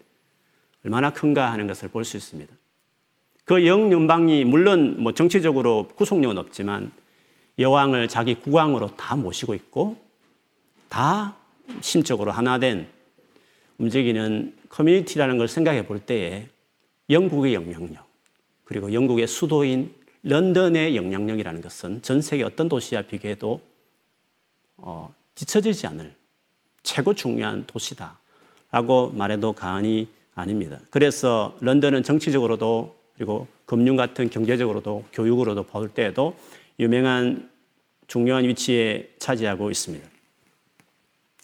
얼마나 0.84 1.12
큰가 1.12 1.52
하는 1.52 1.66
것을 1.66 1.88
볼 1.88 2.04
수 2.04 2.16
있습니다. 2.16 2.54
그 3.44 3.66
영연방이 3.66 4.44
물론 4.44 5.02
뭐 5.02 5.12
정치적으로 5.12 5.88
구속력은 5.96 6.38
없지만 6.38 6.92
여왕을 7.58 8.06
자기 8.08 8.36
국왕으로 8.36 8.94
다 8.96 9.16
모시고 9.16 9.54
있고 9.54 9.96
다 10.88 11.36
심적으로 11.80 12.30
하나 12.30 12.58
된 12.58 12.86
움직이는 13.78 14.54
커뮤니티라는 14.68 15.38
걸 15.38 15.48
생각해 15.48 15.86
볼 15.86 15.98
때에 16.00 16.48
영국의 17.08 17.54
영향력 17.54 18.06
그리고 18.64 18.92
영국의 18.92 19.26
수도인 19.26 19.94
런던의 20.22 20.96
영향력이라는 20.96 21.60
것은 21.60 22.02
전 22.02 22.20
세계 22.20 22.44
어떤 22.44 22.68
도시와 22.68 23.02
비교해도 23.02 23.60
어, 24.76 25.12
뒤처지지 25.34 25.86
않을 25.86 26.14
최고 26.82 27.14
중요한 27.14 27.64
도시다 27.66 28.18
라고 28.70 29.10
말해도 29.10 29.52
과언이 29.54 30.08
아닙니다. 30.34 30.78
그래서 30.90 31.56
런던은 31.60 32.02
정치적으로도 32.02 32.96
그리고 33.14 33.46
금융 33.66 33.96
같은 33.96 34.30
경제적으로도 34.30 35.04
교육으로도 35.12 35.64
볼 35.64 35.88
때에도 35.88 36.36
유명한 36.78 37.50
중요한 38.06 38.44
위치에 38.44 39.10
차지하고 39.18 39.70
있습니다. 39.70 40.08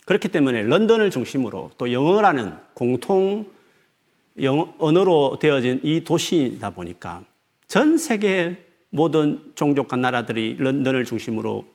그렇기 0.07 0.29
때문에 0.29 0.62
런던을 0.62 1.11
중심으로 1.11 1.73
또 1.77 1.92
영어라는 1.92 2.57
공통 2.75 3.51
언어로 4.79 5.38
되어진 5.40 5.81
이 5.83 6.05
도시이다 6.05 6.71
보니까 6.71 7.25
전 7.66 7.99
세계 7.99 8.64
모든 8.90 9.53
종족과 9.57 9.97
나라들이 9.97 10.57
런던을 10.59 11.05
중심으로 11.05 11.66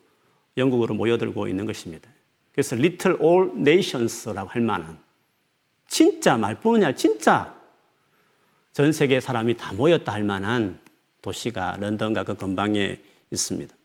영국으로 0.58 0.96
모여들고 0.96 1.48
있는 1.48 1.65
것입니다. 1.65 2.10
그래서 2.54 2.76
Little 2.76 3.20
All 3.22 3.52
Nations라고 3.58 4.50
할 4.50 4.62
만한 4.62 4.98
진짜 5.88 6.38
말뿐이 6.38 6.86
아니라 6.86 6.96
진짜 6.96 7.54
전 8.72 8.94
세계 8.94 9.20
사람이 9.20 9.58
다 9.58 9.74
모였다 9.74 10.13
할 10.13 10.24
만한 10.24 10.80
도시가 11.22 11.78
런던과 11.82 12.24
그 12.24 12.36
근방에 12.36 12.98
있습니다. 13.30 13.76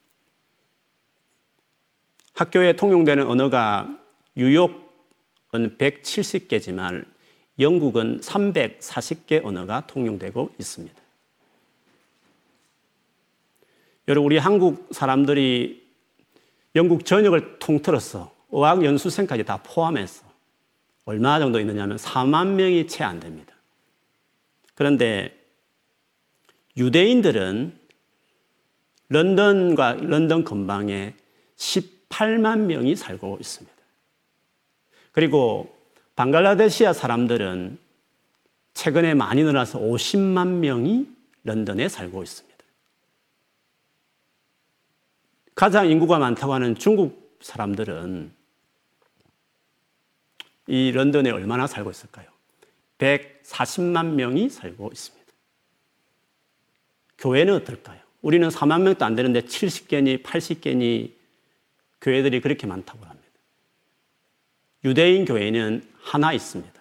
학교에 2.34 2.74
통용되는 2.74 3.26
언어가 3.26 4.05
뉴욕은 4.36 5.78
170개지만 5.78 7.06
영국은 7.58 8.20
340개 8.20 9.44
언어가 9.44 9.86
통용되고 9.86 10.54
있습니다. 10.58 10.94
여러분, 14.08 14.26
우리 14.26 14.36
한국 14.36 14.88
사람들이 14.92 15.84
영국 16.74 17.06
전역을 17.06 17.58
통틀어서 17.58 18.34
어학 18.50 18.84
연수생까지 18.84 19.44
다 19.44 19.62
포함해서 19.62 20.24
얼마 21.06 21.38
정도 21.38 21.58
있느냐면 21.58 21.96
4만 21.96 22.54
명이 22.54 22.86
채 22.88 23.04
안 23.04 23.18
됩니다. 23.18 23.54
그런데 24.74 25.34
유대인들은 26.76 27.78
런던과 29.08 29.94
런던 29.94 30.44
근방에 30.44 31.14
18만 31.56 32.66
명이 32.66 32.96
살고 32.96 33.38
있습니다. 33.40 33.75
그리고 35.16 35.74
방글라데시아 36.16 36.92
사람들은 36.92 37.78
최근에 38.74 39.14
많이 39.14 39.42
늘어나서 39.42 39.78
50만 39.78 40.58
명이 40.58 41.08
런던에 41.42 41.88
살고 41.88 42.22
있습니다. 42.22 42.58
가장 45.54 45.88
인구가 45.88 46.18
많다고 46.18 46.52
하는 46.52 46.74
중국 46.74 47.38
사람들은 47.40 48.30
이 50.66 50.92
런던에 50.92 51.30
얼마나 51.30 51.66
살고 51.66 51.90
있을까요? 51.90 52.28
140만 52.98 54.16
명이 54.16 54.50
살고 54.50 54.90
있습니다. 54.92 55.32
교회는 57.16 57.54
어떨까요? 57.54 58.00
우리는 58.20 58.46
4만 58.50 58.82
명도 58.82 59.02
안 59.06 59.14
되는데 59.14 59.40
70개니 59.40 60.22
80개니 60.22 61.12
교회들이 62.02 62.42
그렇게 62.42 62.66
많다고 62.66 63.02
합니다. 63.06 63.15
유대인 64.86 65.24
교회는 65.24 65.82
하나 66.00 66.32
있습니다. 66.32 66.72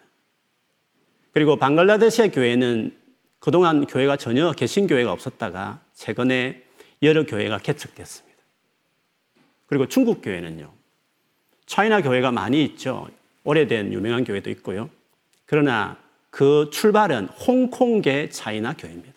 그리고 1.34 1.58
방글라데시아 1.58 2.28
교회는 2.28 2.96
그동안 3.40 3.86
교회가 3.88 4.16
전혀 4.16 4.52
개신교회가 4.54 5.12
없었다가 5.12 5.82
최근에 5.96 6.64
여러 7.02 7.26
교회가 7.26 7.58
개척됐습니다. 7.58 8.38
그리고 9.66 9.88
중국 9.88 10.22
교회는요. 10.22 10.72
차이나 11.66 12.02
교회가 12.02 12.32
많이 12.32 12.64
있죠. 12.64 13.10
오래된 13.44 13.92
유명한 13.92 14.24
교회도 14.24 14.52
있고요. 14.52 14.90
그러나 15.48 15.98
그 16.30 16.70
출발은 16.72 17.28
홍콩계 17.28 18.30
차이나 18.30 18.74
교회입니다. 18.74 19.14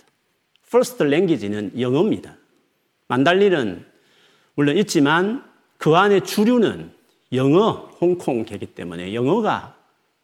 First 0.67 1.05
language는 1.05 1.79
영어입니다. 1.79 2.37
만달리는 3.07 3.85
물론 4.55 4.79
있지만 4.79 5.45
그 5.77 5.95
안에 5.95 6.21
주류는 6.21 6.98
영어 7.33 7.89
홍콩계이기 8.01 8.67
때문에 8.67 9.15
영어가 9.15 9.77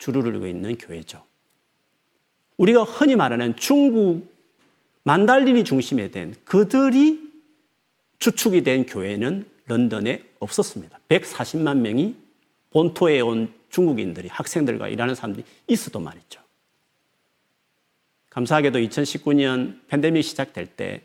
이루고 0.06 0.46
있는 0.46 0.76
교회죠. 0.76 1.22
우리가 2.56 2.82
흔히 2.84 3.16
말하는 3.16 3.56
중국 3.56 4.32
만달린이 5.02 5.64
중심에 5.64 6.10
된 6.10 6.34
그들이 6.44 7.20
주축이 8.18 8.62
된 8.62 8.86
교회는 8.86 9.46
런던에 9.66 10.22
없었습니다. 10.40 10.98
140만 11.08 11.78
명이 11.78 12.16
본토에 12.70 13.20
온 13.20 13.52
중국인들이 13.70 14.28
학생들과 14.28 14.88
일하는 14.88 15.14
사람들이 15.14 15.44
있어도 15.68 16.00
말이죠. 16.00 16.40
감사하게도 18.30 18.78
2019년 18.80 19.80
팬데믹 19.88 20.24
시작될 20.24 20.66
때 20.66 21.02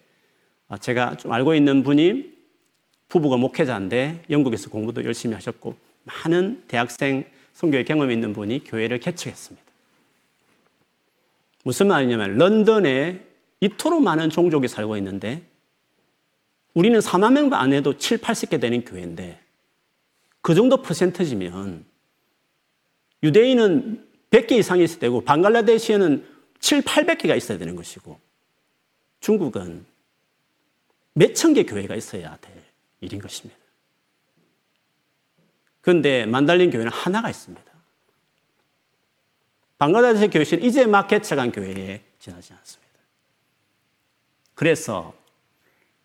아, 0.67 0.77
제가 0.77 1.17
좀 1.17 1.31
알고 1.31 1.55
있는 1.55 1.83
분이 1.83 2.37
부부가 3.07 3.37
목회자인데 3.37 4.25
영국에서 4.29 4.69
공부도 4.69 5.03
열심히 5.03 5.35
하셨고 5.35 5.75
많은 6.03 6.63
대학생 6.67 7.25
선교의 7.53 7.85
경험이 7.85 8.13
있는 8.13 8.33
분이 8.33 8.63
교회를 8.63 8.99
개척했습니다. 8.99 9.65
무슨 11.63 11.87
말이냐면 11.87 12.37
런던에 12.37 13.25
이토록 13.59 14.01
많은 14.01 14.29
종족이 14.29 14.67
살고 14.67 14.95
있는데 14.97 15.43
우리는 16.73 16.99
4만 16.99 17.33
명도 17.33 17.55
안 17.57 17.73
해도 17.73 17.97
7, 17.97 18.19
80개 18.19 18.61
되는 18.61 18.85
교회인데 18.85 19.39
그 20.41 20.55
정도 20.55 20.81
퍼센트지면 20.81 21.83
유대인은 23.23 24.07
100개 24.31 24.53
이상이 24.53 24.85
있어야 24.85 24.99
되고 24.99 25.21
방글라데시에는 25.21 26.25
7, 26.59 26.81
800개가 26.83 27.35
있어야 27.35 27.57
되는 27.57 27.75
것이고 27.75 28.17
중국은 29.19 29.85
몇 31.13 31.33
천 31.33 31.53
개 31.53 31.63
교회가 31.65 31.95
있어야 31.95 32.37
될 32.37 32.53
일인 33.01 33.19
것입니다. 33.19 33.59
그런데 35.81 36.25
만달린 36.25 36.69
교회는 36.71 36.91
하나가 36.91 37.29
있습니다. 37.29 37.69
방글라데시 39.77 40.27
교회는 40.29 40.65
이제 40.65 40.85
막 40.85 41.07
개척한 41.07 41.51
교회에 41.51 42.01
지나지 42.19 42.53
않습니다. 42.53 42.89
그래서 44.55 45.13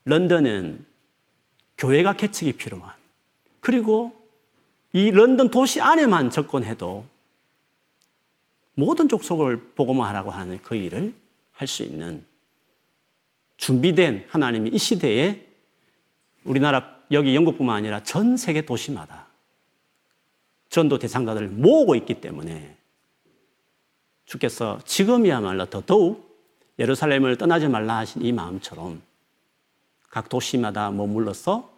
런던은 0.04 0.86
교회가 1.76 2.14
개척이 2.14 2.52
필요한 2.52 2.94
그리고 3.60 4.14
이 4.92 5.10
런던 5.10 5.50
도시 5.50 5.80
안에만 5.80 6.30
접근해도 6.30 7.04
모든 8.74 9.08
족속을 9.08 9.72
복음화하라고 9.74 10.30
하는 10.30 10.60
그 10.62 10.76
일을 10.76 11.14
할 11.52 11.68
수 11.68 11.82
있는 11.82 12.24
준비된 13.56 14.26
하나님이 14.28 14.70
이 14.70 14.78
시대에 14.78 15.46
우리나라 16.44 16.98
여기 17.12 17.34
영국뿐만 17.34 17.76
아니라 17.76 18.02
전 18.02 18.36
세계 18.36 18.62
도시마다 18.62 19.23
전도 20.70 20.98
대상자들을 20.98 21.48
모으고 21.48 21.94
있기 21.94 22.20
때문에 22.20 22.76
주께서 24.26 24.80
지금이야말로 24.84 25.66
더 25.66 25.82
더욱 25.84 26.34
예루살렘을 26.78 27.36
떠나지 27.36 27.68
말라 27.68 27.98
하신 27.98 28.22
이 28.22 28.32
마음처럼 28.32 29.00
각 30.10 30.28
도시마다 30.28 30.90
머물러서 30.90 31.70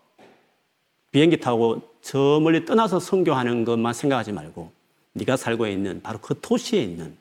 비행기 1.10 1.40
타고 1.40 1.82
저 2.00 2.40
멀리 2.42 2.64
떠나서 2.64 3.00
선교하는 3.00 3.64
것만 3.64 3.94
생각하지 3.94 4.32
말고 4.32 4.70
네가 5.14 5.36
살고 5.36 5.66
있는 5.66 6.02
바로 6.02 6.18
그 6.20 6.38
도시에 6.40 6.82
있는 6.82 7.16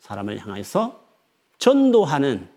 사람을 0.00 0.38
향해서 0.38 1.00
전도하는 1.58 2.48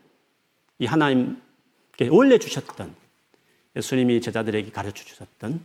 이 0.80 0.86
하나님께 0.86 2.08
원래 2.10 2.39
주셨던 2.39 2.96
예수님이 3.76 4.22
제자들에게 4.22 4.72
가르쳐 4.72 5.04
주셨던 5.04 5.62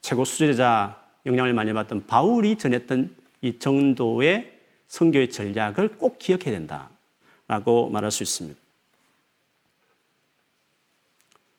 최고 0.00 0.24
수제자 0.24 1.07
영향을 1.28 1.52
많이 1.52 1.72
받던 1.72 2.06
바울이 2.06 2.56
전했던 2.56 3.14
이 3.42 3.58
정도의 3.58 4.58
성교의 4.88 5.30
전략을 5.30 5.96
꼭 5.98 6.18
기억해야 6.18 6.58
된다라고 6.58 7.90
말할 7.90 8.10
수 8.10 8.22
있습니다. 8.22 8.58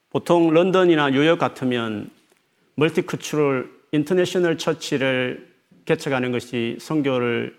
보통 0.09 0.51
런던이나 0.51 1.11
뉴욕 1.11 1.37
같으면 1.37 2.09
multicultural 2.75 3.71
international 3.91 4.57
church를 4.57 5.47
개척하는 5.85 6.31
것이 6.31 6.77
선교를 6.79 7.57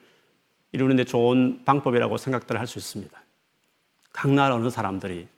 이루는데 0.73 1.05
좋은 1.05 1.65
방법이라고 1.65 2.17
생각들 2.17 2.59
할 2.59 2.67
수 2.67 2.79
있습니다. 2.79 3.21
각 4.13 4.33
나라 4.33 4.57
어느 4.57 4.71
사람들이 4.71 5.29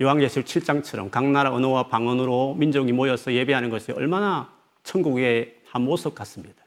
요한계시록 0.00 0.46
7장처럼 0.46 1.10
각 1.10 1.24
나라 1.28 1.52
언어와 1.52 1.88
방언으로 1.88 2.54
민족이 2.54 2.92
모여서 2.92 3.32
예배하는 3.32 3.70
것이 3.70 3.92
얼마나 3.92 4.52
천국의 4.84 5.56
한 5.68 5.82
모습 5.82 6.14
같습니다. 6.14 6.64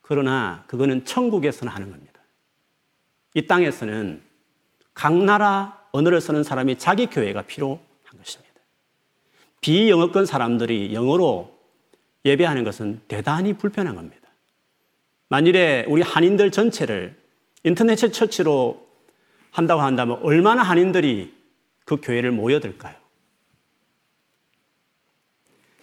그러나 0.00 0.64
그거는 0.66 1.04
천국에서는 1.04 1.72
하는 1.72 1.90
겁니다. 1.90 2.20
이 3.34 3.46
땅에서는 3.46 4.22
각 4.94 5.14
나라 5.14 5.78
언어를 5.92 6.20
쓰는 6.20 6.42
사람이 6.42 6.78
자기 6.78 7.06
교회가 7.06 7.42
필요한 7.42 7.78
것입니다. 8.16 8.54
비영어권 9.60 10.26
사람들이 10.26 10.94
영어로 10.94 11.56
예배하는 12.24 12.64
것은 12.64 13.00
대단히 13.08 13.52
불편한 13.52 13.96
겁니다. 13.96 14.28
만일에 15.28 15.84
우리 15.88 16.02
한인들 16.02 16.50
전체를 16.50 17.16
인터넷 17.64 17.96
처치로 17.96 18.86
한다고 19.50 19.82
한다면 19.82 20.20
얼마나 20.22 20.62
한인들이 20.62 21.34
그 21.84 21.98
교회를 22.00 22.30
모여들까요? 22.32 22.94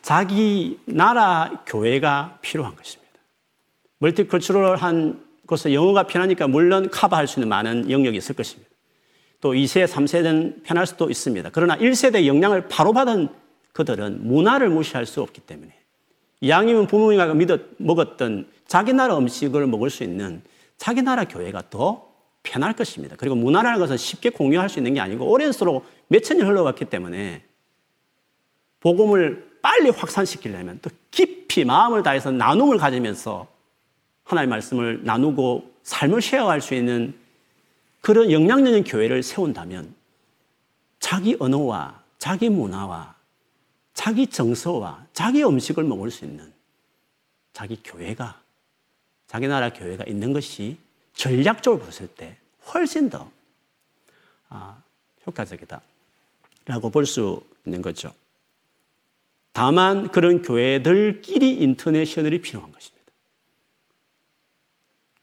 자기 0.06 0.78
나라 0.86 1.64
교회가 1.66 2.38
필요한 2.44 2.76
것입니다. 2.76 3.12
멀티컬처럴한 3.98 5.26
곳에 5.48 5.74
영어가 5.74 6.04
편하니까 6.04 6.48
물론 6.48 6.92
커버할 6.92 7.26
수 7.26 7.40
있는 7.40 7.50
많은 7.50 7.90
영역이 7.90 8.16
있을 8.16 8.36
것입니다. 8.36 8.70
또 9.42 9.54
2세, 9.54 9.88
3세는 9.88 10.64
편할 10.64 10.86
수도 10.86 11.10
있습니다. 11.10 11.50
그러나 11.52 11.76
1세대 11.78 12.28
영향을 12.28 12.68
바로 12.68 12.94
받은 12.94 13.30
그들은 13.74 14.28
문화를 14.28 14.70
무시할 14.70 15.08
수 15.08 15.24
없기 15.24 15.42
때문에 15.42 15.74
양이면 16.48 16.86
부모님과 16.86 17.34
믿었, 17.34 17.62
먹었던 17.78 18.48
자기 18.68 18.94
나라 18.94 19.18
음식을 19.18 19.66
먹을 19.66 19.90
수 19.90 20.04
있는 20.04 20.44
자기 20.78 21.02
나라 21.02 21.24
교회가 21.24 21.72
더 21.72 22.08
편할 22.44 22.74
것입니다. 22.74 23.16
그리고 23.18 23.34
문화라는 23.34 23.80
것은 23.80 23.98
쉽게 23.98 24.30
공유할 24.30 24.70
수 24.70 24.78
있는 24.78 24.94
게 24.94 25.00
아니고 25.00 25.26
오랜 25.26 25.52
수로 25.52 25.84
몇천 26.10 26.38
년 26.38 26.46
흘러갔기 26.46 26.86
때문에 26.86 27.42
복음을 28.82 29.55
빨리 29.66 29.90
확산시키려면 29.90 30.78
또 30.84 30.92
깊이 31.10 31.66
마음을 31.66 32.04
다해서 32.04 32.30
나눔을 32.30 32.78
가지면서 32.78 33.48
하나님의 34.24 34.50
말씀을 34.52 35.04
나누고 35.04 35.74
삶을 35.82 36.22
쉐어할 36.22 36.62
수 36.62 36.76
있는 36.76 37.20
그런 38.00 38.32
영향력 38.32 38.68
있는 38.68 38.84
교회를 38.84 39.24
세운다면 39.24 39.96
자기 41.00 41.36
언어와 41.40 42.00
자기 42.20 42.48
문화와 42.50 43.16
자기 43.96 44.28
정서와 44.28 45.08
자기 45.14 45.44
음식을 45.44 45.84
먹을 45.84 46.12
수 46.12 46.26
있는 46.26 46.54
자기 47.52 47.82
교회가 47.84 48.40
자기 49.26 49.48
나라 49.48 49.74
교회가 49.74 50.04
있는 50.04 50.32
것이 50.32 50.78
전략적으로 51.16 51.82
봤을 51.84 52.06
때 52.06 52.38
훨씬 52.72 53.10
더 53.10 53.32
아, 54.48 54.80
효과적이다라고 55.26 56.92
볼 56.92 57.08
수 57.08 57.42
있는 57.66 57.82
거죠. 57.82 58.14
다만 59.56 60.10
그런 60.10 60.42
교회들끼리 60.42 61.54
인터내셔널이 61.54 62.42
필요한 62.42 62.74
것입니다. 62.74 63.06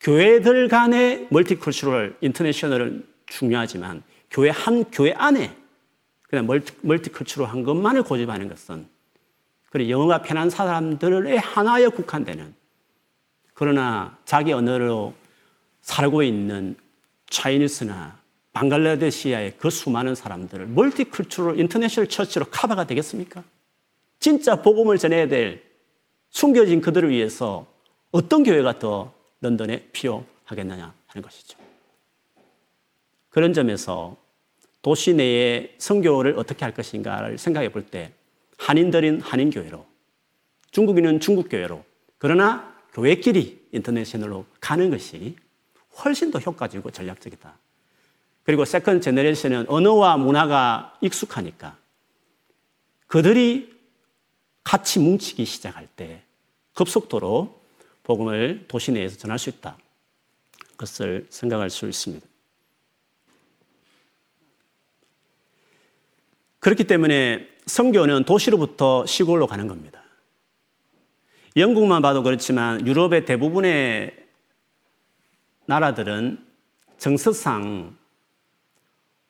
교회들 0.01 0.69
간의 0.69 1.29
multicultural 1.31 2.17
international은 2.23 3.07
중요하지만 3.27 4.03
교회 4.31 4.49
한 4.49 4.85
교회 4.85 5.13
안에 5.13 5.55
그냥 6.23 6.47
multi, 6.47 6.73
multicultural한 6.81 7.63
것만을 7.63 8.05
고집하는 8.05 8.49
것은 8.49 8.89
그리고 9.69 9.91
영어가 9.91 10.23
편한 10.23 10.49
사람들의 10.49 11.39
하나에 11.39 11.89
국한되는 11.89 12.55
그러나 13.53 14.17
자기 14.25 14.55
언어로 14.55 15.13
살고 15.83 16.23
있는 16.23 16.75
Chinese나 17.29 18.19
방글라데시아의 18.55 19.57
그 19.59 19.69
수많은 19.69 20.15
사람들을 20.15 20.69
multicultural 20.69 21.61
international 21.61 22.09
church로 22.09 22.47
커버가 22.47 22.87
되겠습니까? 22.87 23.45
진짜 24.23 24.55
복음을 24.55 24.99
전해야 24.99 25.27
될 25.27 25.65
숨겨진 26.31 26.81
그들을 26.81 27.11
위해서 27.11 27.67
어떤 28.13 28.45
교회가 28.45 28.79
더 28.79 29.13
런던에 29.41 29.89
필요하겠느냐 29.91 30.95
하는 31.09 31.23
것이죠. 31.23 31.59
그런 33.31 33.53
점에서 33.53 34.17
도시 34.81 35.13
내에 35.13 35.75
선교를 35.79 36.39
어떻게 36.39 36.65
할 36.65 36.73
것인가를 36.73 37.37
생각해 37.37 37.71
볼 37.71 37.83
때 37.91 38.13
한인들은 38.59 39.23
한인 39.23 39.51
교회로 39.51 39.85
중국인은 40.71 41.19
중국 41.19 41.49
교회로 41.49 41.85
그러나 42.19 42.73
교회끼리 42.93 43.71
international로 43.73 44.47
가는 44.61 44.89
것이 44.89 45.35
훨씬 45.99 46.31
더 46.31 46.39
효과적이고 46.39 46.93
전략적이다. 46.93 47.59
그리고 48.45 48.65
second 48.65 49.01
generation은 49.01 49.69
언어와 49.69 50.17
문화가 50.17 50.97
익숙하니까 51.01 51.77
그들이 53.09 53.72
같이 54.65 54.99
뭉치기 54.99 55.45
시작할 55.45 55.87
때 55.87 56.23
급속도로 56.75 57.61
복음을 58.03 58.65
도시 58.69 58.93
내에서 58.93 59.17
전할 59.17 59.39
수 59.39 59.49
있다. 59.51 59.77
것을 60.77 61.27
생각할 61.31 61.71
수 61.71 61.89
있습니다. 61.89 62.27
그렇기 66.59 66.85
때문에 66.85 67.49
성교는 67.67 68.25
도시로부터 68.25 69.07
시골로 69.07 69.47
가는 69.47 69.67
겁니다. 69.67 70.03
영국만 71.57 72.03
봐도 72.03 72.23
그렇지만 72.23 72.87
유럽의 72.87 73.25
대부분의 73.25 74.17
나라들은 75.67 76.45
정서상 76.99 77.97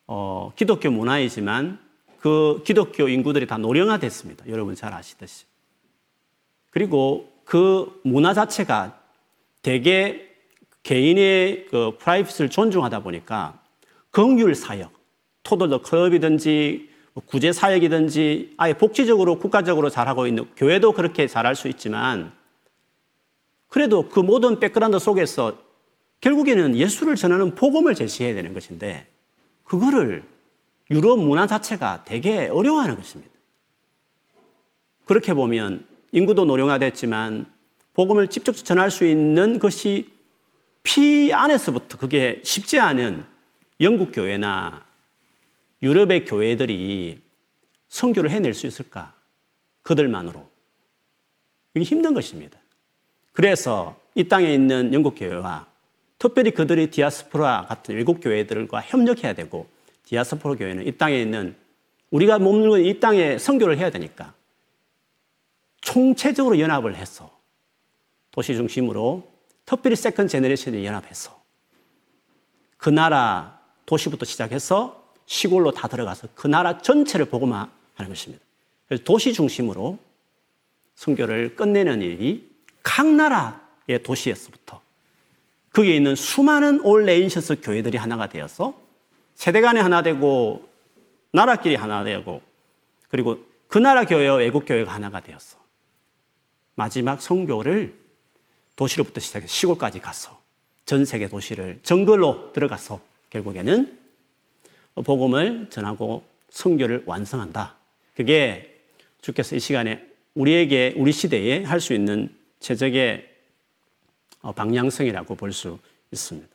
어, 0.07 0.53
기독교 0.55 0.91
문화이지만 0.91 1.79
그 2.23 2.61
기독교 2.63 3.09
인구들이 3.09 3.47
다 3.47 3.57
노령화됐습니다. 3.57 4.45
여러분 4.47 4.75
잘 4.75 4.93
아시듯이. 4.93 5.43
그리고 6.69 7.29
그 7.43 7.99
문화 8.05 8.33
자체가 8.33 8.97
대개 9.61 10.29
개인의 10.83 11.65
그 11.69 11.97
private을 11.99 12.49
존중하다 12.49 13.01
보니까 13.01 13.61
긍휼 14.11 14.55
사역, 14.55 14.93
toddler 15.43 15.81
club이든지 15.81 16.89
뭐 17.11 17.23
구제 17.25 17.51
사역이든지 17.51 18.53
아예 18.55 18.71
복지적으로 18.71 19.37
국가적으로 19.37 19.89
잘하고 19.89 20.25
있는 20.25 20.45
교회도 20.55 20.93
그렇게 20.93 21.27
잘할 21.27 21.57
수 21.57 21.67
있지만 21.67 22.31
그래도 23.67 24.07
그 24.07 24.21
모든 24.21 24.61
백그라운드 24.61 24.97
속에서 24.97 25.57
결국에는 26.21 26.77
예수를 26.77 27.17
전하는 27.17 27.53
복음을 27.53 27.93
제시해야 27.95 28.33
되는 28.33 28.53
것인데 28.53 29.07
그거를 29.65 30.23
유럽 30.91 31.19
문화 31.19 31.47
자체가 31.47 32.03
되게 32.05 32.47
어려워하는 32.47 32.95
것입니다. 32.95 33.31
그렇게 35.05 35.33
보면 35.33 35.85
인구도 36.11 36.45
노령화됐지만 36.45 37.45
복음을 37.93 38.27
직접 38.27 38.55
전할 38.55 38.91
수 38.91 39.05
있는 39.05 39.59
것이 39.59 40.11
피 40.83 41.31
안에서부터 41.33 41.97
그게 41.97 42.41
쉽지 42.43 42.79
않은 42.79 43.25
영국 43.81 44.11
교회나 44.11 44.85
유럽의 45.81 46.25
교회들이 46.25 47.21
성교를 47.89 48.31
해낼 48.31 48.53
수 48.53 48.67
있을까? 48.67 49.13
그들만으로. 49.83 50.49
이게 51.75 51.83
힘든 51.83 52.13
것입니다. 52.13 52.57
그래서 53.31 53.99
이 54.15 54.23
땅에 54.27 54.53
있는 54.53 54.93
영국 54.93 55.15
교회와 55.17 55.67
특별히 56.17 56.51
그들이 56.51 56.89
디아스포라 56.89 57.65
같은 57.67 57.95
외국 57.95 58.21
교회들과 58.21 58.81
협력해야 58.81 59.33
되고 59.33 59.67
디아스포라 60.05 60.55
교회는 60.55 60.87
이 60.87 60.91
땅에 60.97 61.19
있는 61.21 61.55
우리가 62.11 62.39
머무는 62.39 62.85
이 62.85 62.99
땅에 62.99 63.37
선교를 63.37 63.77
해야 63.77 63.89
되니까 63.89 64.33
총체적으로 65.81 66.59
연합을 66.59 66.95
해서 66.95 67.31
도시 68.31 68.55
중심으로 68.55 69.31
특별히 69.65 69.95
second 69.95 70.27
generation을 70.27 70.83
연합해서 70.85 71.41
그 72.77 72.89
나라 72.89 73.59
도시부터 73.85 74.25
시작해서 74.25 75.03
시골로 75.25 75.71
다 75.71 75.87
들어가서 75.87 76.27
그 76.35 76.47
나라 76.47 76.77
전체를 76.77 77.25
복음화 77.25 77.69
하는 77.95 78.09
것입니다. 78.09 78.43
그래서 78.87 79.03
도시 79.03 79.33
중심으로 79.33 79.97
선교를 80.95 81.55
끝내는 81.55 82.01
일이 82.01 82.49
각 82.81 83.07
나라의 83.07 84.03
도시에서부터 84.03 84.81
거기에 85.71 85.95
있는 85.95 86.15
수많은 86.15 86.81
all 86.81 87.05
nations 87.05 87.61
교회들이 87.61 87.97
하나가 87.97 88.27
되어서 88.27 88.82
세대 89.35 89.61
간에 89.61 89.79
하나 89.79 90.01
되고 90.01 90.67
나라끼리 91.31 91.75
하나 91.75 92.03
되고 92.03 92.41
그리고 93.09 93.43
그 93.67 93.77
나라 93.77 94.05
교회와 94.05 94.35
외국 94.37 94.65
교회가 94.65 94.93
하나가 94.93 95.19
되어서. 95.19 95.57
마지막 96.75 97.21
선교를 97.21 97.93
도시로부터 98.75 99.19
시작해서 99.19 99.51
시골까지 99.51 99.99
가서 99.99 100.39
전 100.85 101.05
세계 101.05 101.27
도시를 101.27 101.79
정글로 101.83 102.51
들어가서 102.53 102.99
결국에는 103.29 103.99
복음을 104.95 105.69
전하고 105.69 106.23
성교를 106.49 107.03
완성한다. 107.05 107.75
그게 108.15 108.81
주께서 109.21 109.55
이 109.55 109.59
시간에 109.59 110.05
우리에게 110.35 110.93
우리 110.97 111.11
시대에 111.11 111.63
할 111.63 111.79
수 111.79 111.93
있는 111.93 112.35
최적의 112.59 113.29
어, 114.41 114.51
방향성이라고 114.51 115.35
볼 115.35 115.51
수 115.51 115.79
있습니다. 116.11 116.52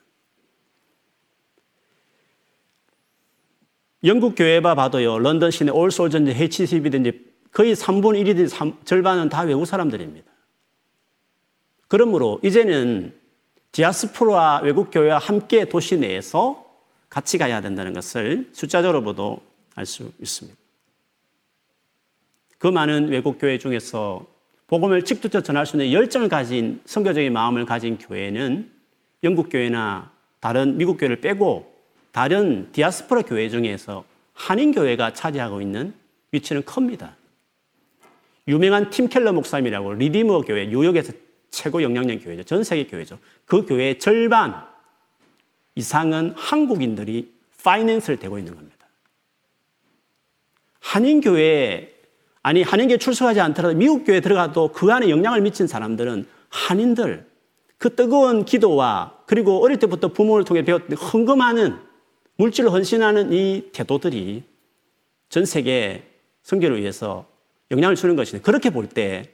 영국 4.05 4.35
교회바 4.37 4.75
봐도요, 4.75 5.19
런던 5.19 5.51
시내 5.51 5.71
올솔전지, 5.73 6.33
HCB든지 6.33 7.27
거의 7.53 7.75
3분 7.75 8.23
1이든 8.23 8.85
절반은 8.85 9.29
다 9.29 9.43
외국 9.43 9.65
사람들입니다. 9.65 10.31
그러므로 11.89 12.39
이제는 12.45 13.15
디아스포라 13.73 14.61
외국 14.63 14.91
교회와 14.91 15.19
함께 15.19 15.65
도시 15.65 15.97
내에서 15.97 16.65
같이 17.09 17.39
가야 17.39 17.61
된다는 17.61 17.93
것을 17.93 18.51
숫자적으로 18.53 19.03
보도 19.03 19.41
알 19.75 19.87
수 19.87 20.13
있습니다. 20.21 20.59
그 22.59 22.67
많은 22.67 23.09
외국 23.09 23.39
교회 23.39 23.59
중에서 23.59 24.27
복음을 24.67 25.05
직접 25.05 25.41
전할 25.41 25.65
수 25.65 25.77
있는 25.77 25.93
열정을 25.93 26.29
가진 26.29 26.81
선교적인 26.85 27.33
마음을 27.33 27.65
가진 27.65 27.97
교회는 27.97 28.71
영국 29.23 29.49
교회나 29.49 30.13
다른 30.41 30.77
미국 30.77 30.99
교회를 30.99 31.21
빼고 31.21 31.78
다른 32.13 32.71
디아스포라 32.73 33.23
교회 33.23 33.49
중에서 33.49 34.05
한인 34.35 34.73
교회가 34.73 35.13
차지하고 35.13 35.61
있는 35.61 35.95
위치는 36.33 36.65
큽니다. 36.65 37.17
유명한 38.47 38.91
팀 38.91 39.09
켈러 39.09 39.33
목사님이라고 39.33 39.95
리디머 39.95 40.43
교회 40.43 40.67
뉴욕에서 40.67 41.13
최고 41.51 41.83
영향력 41.83 42.25
교회죠. 42.25 42.45
전 42.45 42.65
세계 42.65 42.87
교회죠. 42.87 43.19
그 43.45 43.67
교회의 43.67 43.99
절반 43.99 44.67
이상은 45.75 46.33
한국인들이 46.37 47.33
파이낸스를 47.63 48.19
대고 48.19 48.39
있는 48.39 48.55
겁니다. 48.55 48.87
한인 50.81 51.21
교회, 51.21 51.95
아니, 52.43 52.63
한인 52.63 52.89
교회 52.89 52.97
출석하지 52.97 53.41
않더라도 53.41 53.77
미국 53.77 54.05
교회에 54.05 54.21
들어가도 54.21 54.73
그 54.73 54.91
안에 54.91 55.11
영향을 55.11 55.43
미친 55.43 55.67
사람들은 55.67 56.27
한인들, 56.49 57.27
그 57.77 57.95
뜨거운 57.95 58.45
기도와 58.45 59.19
그리고 59.27 59.63
어릴 59.63 59.79
때부터 59.79 60.09
부모를 60.09 60.45
통해 60.45 60.65
배웠던 60.65 60.97
헌금하는 60.97 61.88
물질을 62.39 62.71
헌신하는 62.71 63.33
이 63.33 63.71
태도들이 63.73 64.45
전 65.29 65.45
세계 65.45 66.05
성교를 66.43 66.81
위해서 66.81 67.27
영향을 67.71 67.97
주는 67.97 68.17
것이데 68.17 68.41
그렇게 68.41 68.71
볼 68.71 68.89
때 68.89 69.31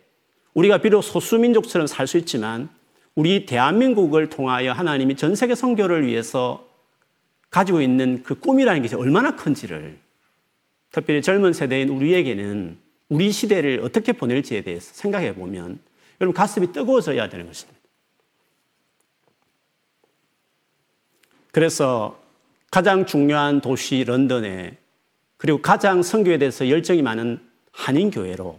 우리가 0.55 0.79
비록 0.79 1.03
소수민족처럼 1.03 1.87
살 1.87 2.07
수 2.07 2.19
있지만 2.19 2.69
우리 3.15 3.47
대한민국을 3.47 4.29
통하여 4.31 4.73
하나님이 4.73 5.17
전 5.17 5.35
세계 5.37 5.55
선교를 5.55 6.07
위해서 6.07 6.69
가지고 7.51 7.81
있는 7.81 8.23
그 8.25 8.35
꿈이라는 8.35 8.83
것이 8.83 8.95
얼마나 8.97 9.37
큰지를 9.37 9.99
특별히 10.91 11.23
젊은 11.23 11.53
세대인 11.53 11.89
우리에게는 11.91 12.79
우리 13.09 13.31
시대를 13.31 13.81
어떻게 13.85 14.13
보낼지에 14.13 14.63
대해서 14.63 14.93
생각해 14.95 15.35
보면 15.35 15.79
여러분 16.21 16.35
가슴이 16.35 16.73
뜨거워져야 16.73 17.29
되는 17.29 17.47
것입니다. 17.47 17.79
그래서 21.53 22.21
가장 22.75 23.07
중요한 23.07 23.61
도시 23.61 24.03
런던에 24.03 24.77
그리고 25.37 25.63
가장 25.63 26.03
선교에 26.03 26.39
대해서 26.39 26.69
열정이 26.69 27.03
많은 27.03 27.39
한인 27.71 28.11
교회로 28.11 28.59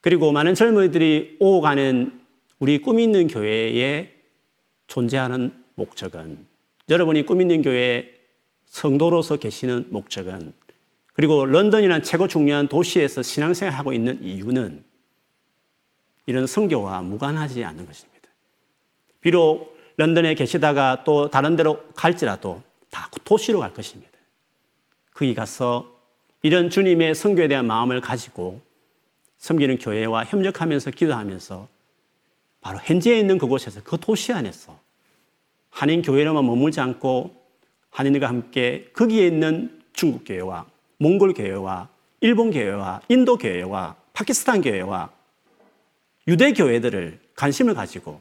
그리고 0.00 0.32
많은 0.32 0.56
젊은이들이 0.56 1.36
오가는 1.38 2.20
우리 2.58 2.82
꿈이 2.82 3.04
있는 3.04 3.28
교회에 3.28 4.12
존재하는 4.88 5.52
목적은 5.76 6.44
여러분이 6.88 7.26
꿈 7.26 7.40
있는 7.40 7.62
교회 7.62 8.12
성도로서 8.66 9.36
계시는 9.36 9.86
목적은 9.90 10.52
그리고 11.12 11.46
런던이라는 11.46 12.02
최고 12.02 12.26
중요한 12.26 12.66
도시에서 12.66 13.22
신앙생활하고 13.22 13.92
있는 13.92 14.20
이유는 14.20 14.82
이런 16.26 16.48
성교와 16.48 17.02
무관하지 17.02 17.62
않는 17.62 17.86
것입니다. 17.86 18.28
비록 19.20 19.78
런던에 19.96 20.34
계시다가 20.34 21.04
또 21.04 21.30
다른 21.30 21.54
데로 21.54 21.84
갈지라도 21.94 22.66
다 22.90 23.08
도시로 23.24 23.60
갈 23.60 23.72
것입니다. 23.72 24.12
거기 25.12 25.34
가서 25.34 25.98
이런 26.42 26.70
주님의 26.70 27.14
성교에 27.14 27.48
대한 27.48 27.66
마음을 27.66 28.00
가지고 28.00 28.60
섬기는 29.38 29.78
교회와 29.78 30.24
협력하면서 30.24 30.92
기도하면서 30.92 31.68
바로 32.60 32.78
현지에 32.82 33.18
있는 33.18 33.38
그곳에서 33.38 33.82
그 33.82 33.98
도시 34.00 34.32
안에서 34.32 34.78
한인 35.70 36.02
교회로만 36.02 36.44
머물지 36.44 36.80
않고 36.80 37.34
한인들과 37.90 38.28
함께 38.28 38.90
거기에 38.94 39.26
있는 39.26 39.82
중국 39.92 40.24
교회와 40.24 40.66
몽골 40.98 41.34
교회와 41.34 41.88
일본 42.20 42.50
교회와 42.50 43.02
인도 43.08 43.36
교회와 43.36 43.96
파키스탄 44.12 44.62
교회와 44.62 45.10
유대 46.26 46.52
교회들을 46.52 47.20
관심을 47.34 47.74
가지고 47.74 48.20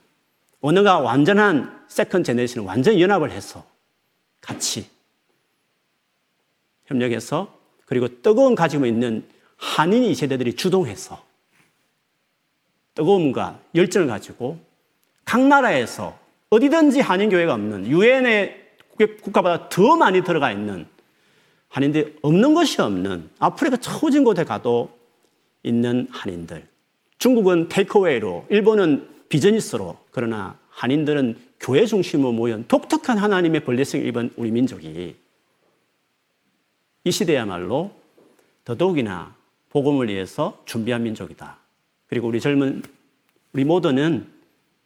어느가 0.61 0.99
완전한 0.99 1.85
세컨 1.87 2.23
제네레이션을 2.23 2.67
완전히 2.67 3.01
연합을 3.01 3.31
해서 3.31 3.65
같이 4.47 4.89
협력해서 6.85 7.53
그리고 7.85 8.21
뜨거운 8.21 8.55
가지고 8.55 8.85
있는 8.85 9.27
한인 9.57 10.03
이 10.03 10.15
세대들이 10.15 10.55
주동해서 10.55 11.21
뜨거움과 12.95 13.59
열정을 13.75 14.07
가지고 14.07 14.57
각 15.25 15.45
나라에서 15.45 16.17
어디든지 16.49 17.01
한인교회가 17.01 17.53
없는 17.53 17.87
유엔의 17.87 18.67
국가보다 19.21 19.67
더 19.69 19.97
많이 19.97 20.23
들어가 20.23 20.51
있는 20.51 20.87
한인들이 21.67 22.17
없는 22.21 22.53
것이 22.53 22.81
없는 22.81 23.29
아프리카 23.39 23.77
초진 23.77 24.23
곳에 24.23 24.45
가도 24.45 24.97
있는 25.63 26.07
한인들. 26.09 26.65
중국은 27.19 27.67
테이크웨이로, 27.67 28.45
일본은 28.49 29.09
비즈니스로, 29.27 29.97
그러나 30.11 30.57
한인들은 30.77 31.35
교회 31.59 31.87
중심으로 31.87 32.33
모인 32.33 32.67
독특한 32.67 33.17
하나님의 33.17 33.63
벌레성을 33.63 34.05
입은 34.05 34.29
우리 34.35 34.51
민족이 34.51 35.15
이 37.03 37.11
시대야말로 37.11 37.91
더더욱이나 38.63 39.35
복음을 39.69 40.07
위해서 40.07 40.61
준비한 40.65 41.01
민족이다. 41.01 41.57
그리고 42.05 42.27
우리 42.27 42.39
젊은 42.39 42.83
우리 43.53 43.63
모두는 43.63 44.27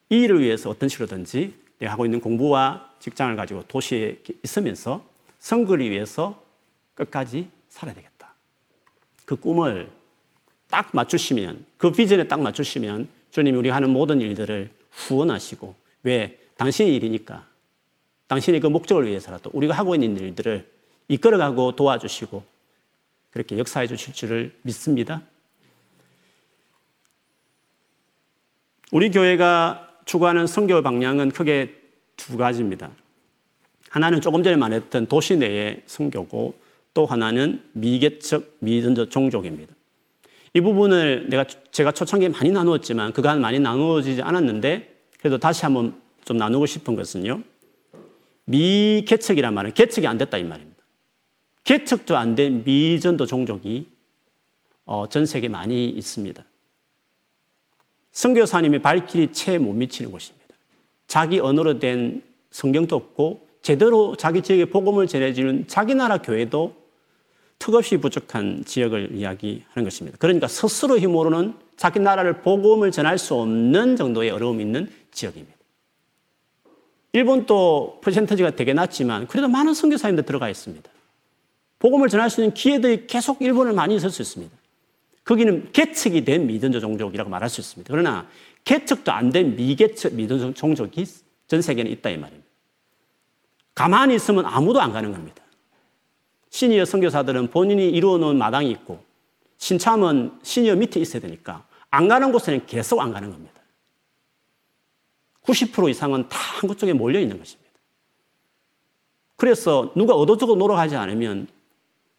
이 0.09 0.21
일을 0.21 0.39
위해서 0.41 0.69
어떤 0.69 0.87
식으로든지 0.87 1.53
내가 1.79 1.91
하고 1.91 2.05
있는 2.05 2.21
공부와 2.21 2.89
직장을 2.99 3.35
가지고 3.35 3.63
도시에 3.67 4.19
있으면서 4.43 5.03
선거를 5.39 5.89
위해서 5.89 6.41
끝까지 6.93 7.49
살아야 7.67 7.95
되겠다. 7.95 8.33
그 9.25 9.35
꿈을 9.35 9.89
딱 10.69 10.89
맞추시면, 10.93 11.65
그 11.77 11.91
비전에 11.91 12.29
딱 12.29 12.39
맞추시면 12.39 13.09
주님이 13.31 13.57
우리가 13.57 13.75
하는 13.75 13.89
모든 13.89 14.21
일들을 14.21 14.69
후원하시고, 14.91 15.80
왜? 16.03 16.37
당신의 16.57 16.95
일이니까. 16.95 17.47
당신의 18.27 18.59
그 18.59 18.67
목적을 18.67 19.07
위해서라도 19.07 19.49
우리가 19.53 19.73
하고 19.73 19.95
있는 19.95 20.17
일들을 20.17 20.67
이끌어가고 21.07 21.75
도와주시고, 21.75 22.43
그렇게 23.31 23.57
역사해 23.57 23.87
주실 23.87 24.13
줄을 24.13 24.53
믿습니다. 24.61 25.21
우리 28.91 29.09
교회가 29.09 29.89
추구하는 30.05 30.47
성교 30.47 30.81
방향은 30.81 31.31
크게 31.31 31.75
두 32.17 32.37
가지입니다. 32.37 32.91
하나는 33.89 34.21
조금 34.21 34.43
전에 34.43 34.55
말했던 34.55 35.07
도시 35.07 35.37
내의 35.37 35.83
성교고 35.85 36.59
또 36.93 37.05
하나는 37.05 37.63
미개척, 37.73 38.57
미전적 38.59 39.09
종족입니다. 39.09 39.73
이 40.53 40.59
부분을 40.59 41.29
내가 41.29 41.45
제가 41.71 41.93
초창기에 41.93 42.29
많이 42.29 42.51
나누었지만 42.51 43.13
그간 43.13 43.39
많이 43.39 43.59
나누어지지 43.59 44.21
않았는데 44.21 44.90
그래도 45.21 45.37
다시 45.37 45.63
한번 45.63 45.99
좀 46.25 46.37
나누고 46.37 46.65
싶은 46.65 46.95
것은요. 46.95 47.41
미개척이란 48.45 49.53
말은 49.53 49.73
개척이 49.73 50.07
안 50.07 50.17
됐다 50.17 50.37
이 50.37 50.43
말입니다. 50.43 50.81
개척도 51.63 52.17
안 52.17 52.35
된 52.35 52.63
미전도 52.63 53.27
종족이 53.27 53.87
어, 54.85 55.07
전 55.07 55.25
세계 55.25 55.47
많이 55.47 55.89
있습니다. 55.89 56.43
성교사님의 58.11 58.81
발길이 58.81 59.31
채 59.31 59.57
못 59.57 59.73
미치는 59.73 60.11
곳입니다. 60.11 60.47
자기 61.07 61.39
언어로 61.39 61.79
된 61.79 62.23
성경도 62.49 62.95
없고 62.95 63.47
제대로 63.61 64.15
자기 64.15 64.41
지역에 64.41 64.65
복음을 64.65 65.07
전해주는 65.07 65.67
자기 65.67 65.93
나라 65.93 66.17
교회도 66.17 66.75
턱없이 67.59 67.97
부족한 67.97 68.63
지역을 68.65 69.11
이야기하는 69.15 69.83
것입니다. 69.83 70.17
그러니까 70.19 70.47
스스로 70.47 70.97
힘으로는 70.97 71.53
자기 71.77 71.99
나라를 71.99 72.41
복음을 72.41 72.91
전할 72.91 73.19
수 73.19 73.35
없는 73.35 73.95
정도의 73.95 74.31
어려움이 74.31 74.63
있는 74.63 74.89
지역입니다. 75.11 75.57
일본도 77.13 77.99
퍼센터지가 78.01 78.51
되게 78.55 78.73
낮지만 78.73 79.27
그래도 79.27 79.47
많은 79.47 79.73
선교사님들 79.73 80.25
들어가 80.25 80.49
있습니다. 80.49 80.89
복음을 81.79 82.07
전할 82.09 82.29
수 82.29 82.41
있는 82.41 82.53
기회들이 82.53 83.07
계속 83.07 83.41
일본을 83.41 83.73
많이 83.73 83.95
있을 83.95 84.09
수 84.11 84.21
있습니다. 84.21 84.55
거기는 85.23 85.71
개척이 85.71 86.23
된 86.23 86.47
미전조 86.47 86.79
종족이라고 86.79 87.29
말할 87.29 87.49
수 87.49 87.61
있습니다. 87.61 87.91
그러나 87.91 88.27
개척도 88.63 89.11
안 89.11 89.31
된 89.31 89.55
미개척 89.55 90.13
미전조 90.13 90.53
종족이 90.53 91.05
전 91.47 91.61
세계는 91.61 91.91
있다 91.91 92.09
이 92.11 92.17
말입니다. 92.17 92.47
가만히 93.75 94.15
있으면 94.15 94.45
아무도 94.45 94.79
안 94.79 94.91
가는 94.93 95.11
겁니다. 95.11 95.43
시니어 96.49 96.85
선교사들은 96.85 97.49
본인이 97.49 97.89
이루어 97.89 98.17
놓은 98.17 98.37
마당이 98.37 98.69
있고 98.71 99.03
신참은 99.57 100.39
시니어 100.43 100.75
밑에 100.75 100.99
있어야 100.99 101.21
되니까 101.21 101.65
안 101.89 102.07
가는 102.07 102.31
곳에는 102.31 102.65
계속 102.65 102.99
안 103.01 103.11
가는 103.11 103.31
겁니다. 103.31 103.50
90% 105.43 105.89
이상은 105.89 106.27
다 106.29 106.37
한국 106.59 106.77
쪽에 106.77 106.93
몰려 106.93 107.19
있는 107.19 107.37
것입니다. 107.37 107.71
그래서 109.35 109.91
누가 109.95 110.13
얻어주고 110.13 110.55
노력하지 110.55 110.95
않으면 110.95 111.47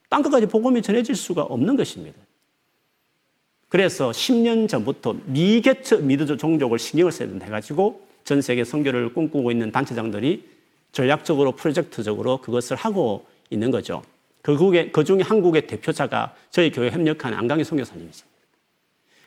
땅 0.08 0.22
끝까지 0.22 0.46
복음이 0.46 0.82
전해질 0.82 1.14
수가 1.14 1.42
없는 1.42 1.76
것입니다. 1.76 2.18
그래서 3.68 4.10
10년 4.10 4.68
전부터 4.68 5.16
미개처 5.26 5.98
미드조 5.98 6.36
종족을 6.36 6.78
신경을 6.78 7.12
써야 7.12 7.28
된다 7.28 7.46
해가지고 7.46 8.06
전 8.24 8.42
세계 8.42 8.64
선교를 8.64 9.14
꿈꾸고 9.14 9.50
있는 9.50 9.72
단체장들이 9.72 10.46
전략적으로 10.92 11.52
프로젝트적으로 11.52 12.38
그것을 12.38 12.76
하고 12.76 13.24
있는 13.50 13.70
거죠. 13.70 14.02
그국에, 14.42 14.90
그 14.90 15.04
중에 15.04 15.22
한국의 15.22 15.66
대표자가 15.66 16.34
저희 16.50 16.70
교회 16.70 16.90
협력하는 16.90 17.38
안강희 17.38 17.64
선교사님이십니다. 17.64 18.31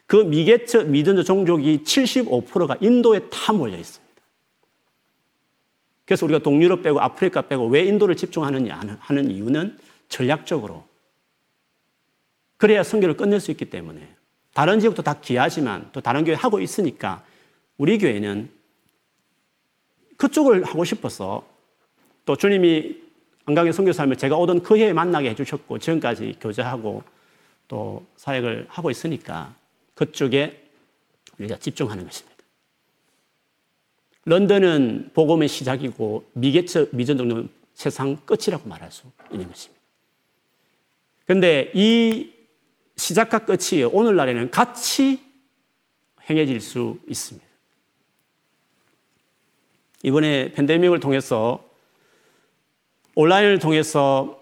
그 0.08 0.18
미개처 0.18 0.84
미드조 0.84 1.24
종족이 1.24 1.84
75%가 1.84 2.78
인도에 2.80 3.28
다 3.30 3.54
몰려 3.54 3.78
있습니다. 3.78 4.06
그래서 6.06 6.26
우리가 6.26 6.39
동유럽 6.39 6.84
빼고 6.84 7.00
아프리카 7.00 7.41
빼고 7.44 7.68
왜 7.68 7.84
인도를 7.86 8.15
집중하느냐 8.15 8.98
하는 9.00 9.32
이유는 9.32 9.78
전략적으로 10.08 10.86
그래야 12.58 12.84
성교를 12.84 13.18
끝낼 13.18 13.39
수 13.39 13.52
있기 13.52 13.65
때문에 13.65 14.08
다른 14.54 14.80
지역도 14.80 15.02
다 15.02 15.20
귀하지만 15.22 15.89
또 15.91 16.02
다른 16.02 16.24
교회 16.24 16.36
하고 16.36 16.62
있으니까 16.62 17.24
우리 17.78 17.98
교회는 17.98 18.50
그쪽을 20.18 20.63
하고 20.63 20.86
싶어서 20.86 21.46
또 22.26 22.36
주님이 22.36 23.04
안강의 23.46 23.74
선교사님을 23.74 24.15
제가 24.15 24.38
오던 24.38 24.63
그 24.63 24.78
해에 24.78 24.94
만나게 24.94 25.30
해주셨고 25.32 25.80
지금까지 25.80 26.38
교제하고 26.40 27.04
또 27.67 28.06
사역을 28.15 28.67
하고 28.69 28.90
있으니까 28.90 29.54
그쪽에 29.96 30.69
우리가 31.39 31.58
집중하는 31.58 32.06
것입니다. 32.06 32.35
런던은 34.25 35.12
복음의 35.13 35.48
시작이고 35.48 36.29
미개처 36.33 36.87
미전정도는 36.91 37.50
세상 37.73 38.17
끝이라고 38.25 38.67
말할 38.67 38.91
수 38.91 39.04
있는 39.31 39.48
것입니다. 39.48 39.81
그런데 41.25 41.71
이 41.73 42.33
시작과 42.98 43.46
끝이 43.46 43.83
오늘날에는 43.83 44.52
같이 44.52 45.21
행해질 46.29 46.62
수 46.62 47.00
있습니다. 47.08 47.46
이번에 50.04 50.52
팬데믹을 50.54 51.00
통해서 51.00 51.67
온라인을 53.15 53.60
통해서 53.60 54.41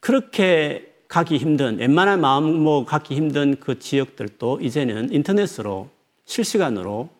그렇게 0.00 0.91
가기 1.12 1.36
힘든, 1.36 1.76
웬만한 1.76 2.22
마음 2.22 2.64
먹 2.64 2.86
가기 2.86 3.14
힘든 3.14 3.60
그 3.60 3.78
지역들도 3.78 4.60
이제는 4.62 5.12
인터넷으로 5.12 5.90
실시간으로 6.24 7.10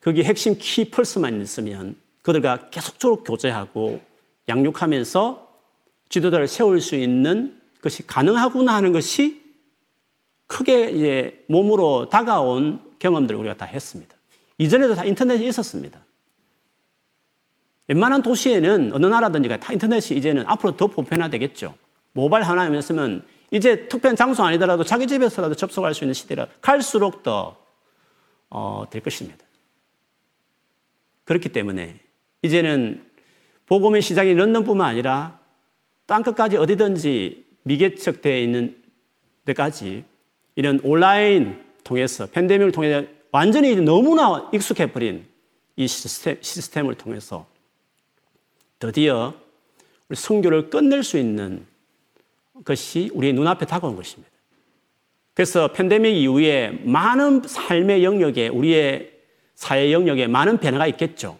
거기 0.00 0.24
핵심 0.24 0.56
키 0.58 0.90
펄스만 0.90 1.40
있으면 1.40 1.94
그들과 2.22 2.70
계속적으로 2.70 3.22
교제하고 3.22 4.00
양육하면서 4.48 5.48
지도자를 6.08 6.48
세울 6.48 6.80
수 6.80 6.96
있는 6.96 7.60
것이 7.82 8.04
가능하구나 8.04 8.74
하는 8.74 8.92
것이 8.92 9.44
크게 10.48 10.90
이제 10.90 11.44
몸으로 11.46 12.08
다가온 12.08 12.80
경험들을 12.98 13.38
우리가 13.38 13.56
다 13.56 13.64
했습니다. 13.64 14.16
이전에도 14.58 14.96
다 14.96 15.04
인터넷이 15.04 15.46
있었습니다. 15.46 16.00
웬만한 17.86 18.22
도시에는 18.22 18.90
어느 18.92 19.06
나라든지가 19.06 19.60
다 19.60 19.72
인터넷이 19.72 20.18
이제는 20.18 20.42
앞으로 20.48 20.76
더 20.76 20.88
보편화되겠죠. 20.88 21.76
모바일 22.18 22.44
하나였으면 22.44 23.22
이제 23.52 23.88
특별한 23.88 24.16
장소 24.16 24.42
아니더라도 24.42 24.82
자기 24.82 25.06
집에서라도 25.06 25.54
접속할 25.54 25.94
수 25.94 26.02
있는 26.02 26.14
시대라 26.14 26.48
갈수록 26.60 27.22
더, 27.22 27.56
어, 28.50 28.84
될 28.90 29.02
것입니다. 29.02 29.38
그렇기 31.24 31.50
때문에 31.50 32.00
이제는 32.42 33.04
복음의 33.66 34.02
시작이 34.02 34.34
런던뿐만 34.34 34.88
아니라 34.88 35.38
땅끝까지 36.06 36.56
어디든지 36.56 37.44
미개척되어 37.62 38.36
있는 38.36 38.82
데까지 39.44 40.04
이런 40.56 40.80
온라인 40.82 41.64
통해서 41.84 42.26
팬데믹을 42.26 42.72
통해 42.72 43.06
완전히 43.30 43.76
너무나 43.76 44.50
익숙해버린 44.52 45.24
이 45.76 45.86
시스템, 45.86 46.38
시스템을 46.40 46.96
통해서 46.96 47.46
드디어 48.80 49.34
우리 50.08 50.16
성교를 50.16 50.70
끝낼 50.70 51.04
수 51.04 51.16
있는 51.16 51.64
것이 52.64 53.10
우리의 53.14 53.32
눈앞에 53.32 53.66
다가온 53.66 53.96
것입니다. 53.96 54.30
그래서 55.34 55.72
팬데믹 55.72 56.16
이후에 56.16 56.70
많은 56.84 57.42
삶의 57.46 58.02
영역에 58.02 58.48
우리의 58.48 59.12
사회 59.54 59.92
영역에 59.92 60.26
많은 60.26 60.58
변화가 60.58 60.86
있겠죠. 60.88 61.38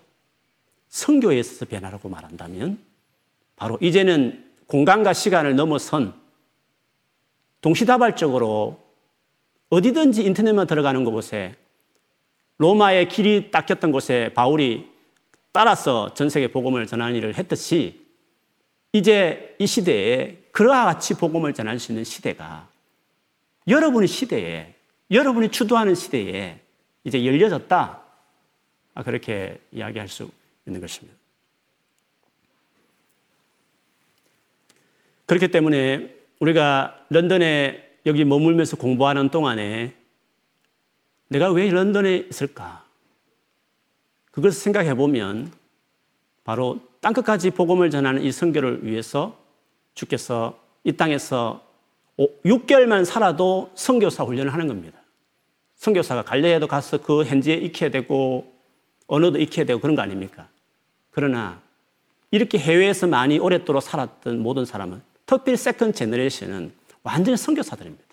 성교에 0.89 1.39
있어서 1.39 1.67
변화라고 1.67 2.09
말한다면 2.09 2.79
바로 3.57 3.79
이제는 3.81 4.45
공간과 4.67 5.13
시간을 5.13 5.57
넘어선 5.57 6.15
동시다발적으로 7.61 8.81
어디든지 9.71 10.25
인터넷만 10.25 10.67
들어가는 10.67 11.05
곳에 11.05 11.55
로마의 12.59 13.09
길이 13.09 13.51
닦였던 13.51 13.93
곳에 13.93 14.33
바울이 14.35 14.89
따라서 15.53 16.13
전 16.15 16.29
세계 16.29 16.49
복음을 16.49 16.87
전하는 16.87 17.17
일을 17.17 17.37
했듯이 17.37 18.07
이제 18.93 19.57
이 19.59 19.67
시대에 19.67 20.39
그와 20.59 20.87
같이 20.87 21.15
복음을 21.15 21.55
전할 21.55 21.79
수 21.79 21.93
있는 21.93 22.03
시대가 22.03 22.69
여러분의 23.69 24.09
시대에 24.09 24.75
여러분이 25.09 25.53
주도하는 25.53 25.95
시대에 25.95 26.59
이제 27.05 27.25
열려졌다. 27.25 28.03
아, 28.95 29.03
그렇게 29.05 29.61
이야기할 29.71 30.09
수 30.09 30.29
있는 30.67 30.81
것입니다. 30.81 31.17
그렇기 35.27 35.47
때문에 35.47 36.17
우리가 36.41 37.07
런던에 37.09 37.91
여기 38.07 38.25
머물면서 38.25 38.79
공부하는 38.79 39.29
동안에 39.29 39.95
내가 41.29 41.53
왜 41.53 41.71
런던에 41.71 42.27
있을까? 42.31 42.85
그걸 44.33 44.51
생각해 44.51 44.95
보면 44.95 45.53
바로 46.43 46.81
땅끝까지 47.01 47.51
복음을 47.53 47.91
전하는 47.91 48.23
이 48.23 48.33
선교를 48.33 48.85
위해서 48.85 49.47
주께서 49.99 50.59
이 50.85 50.93
땅에서 50.93 51.63
6개월만 52.45 53.05
살아도 53.05 53.71
선교사 53.75 54.25
훈련을 54.25 54.53
하는 54.53 54.69
겁니다. 54.69 54.99
선교사가 55.77 56.23
갈래에도 56.23 56.67
가서 56.67 56.99
그 56.99 57.25
현지에 57.25 57.55
익혀야 57.55 57.91
되고 57.91 58.53
언어도 59.07 59.39
익혀야 59.39 59.67
되고 59.67 59.81
그런 59.81 59.97
거 59.97 60.03
아닙니까? 60.03 60.49
그러나 61.11 61.61
이렇게 62.31 62.59
해외에서 62.59 63.07
많이 63.07 63.39
오랫도록 63.39 63.83
살았던 63.83 64.41
모든 64.41 64.65
사람은 64.65 65.03
특별히 65.27 65.57
second 65.57 65.93
generation은 65.93 66.73
완전히 67.03 67.37
선교사들입니다. 67.37 68.05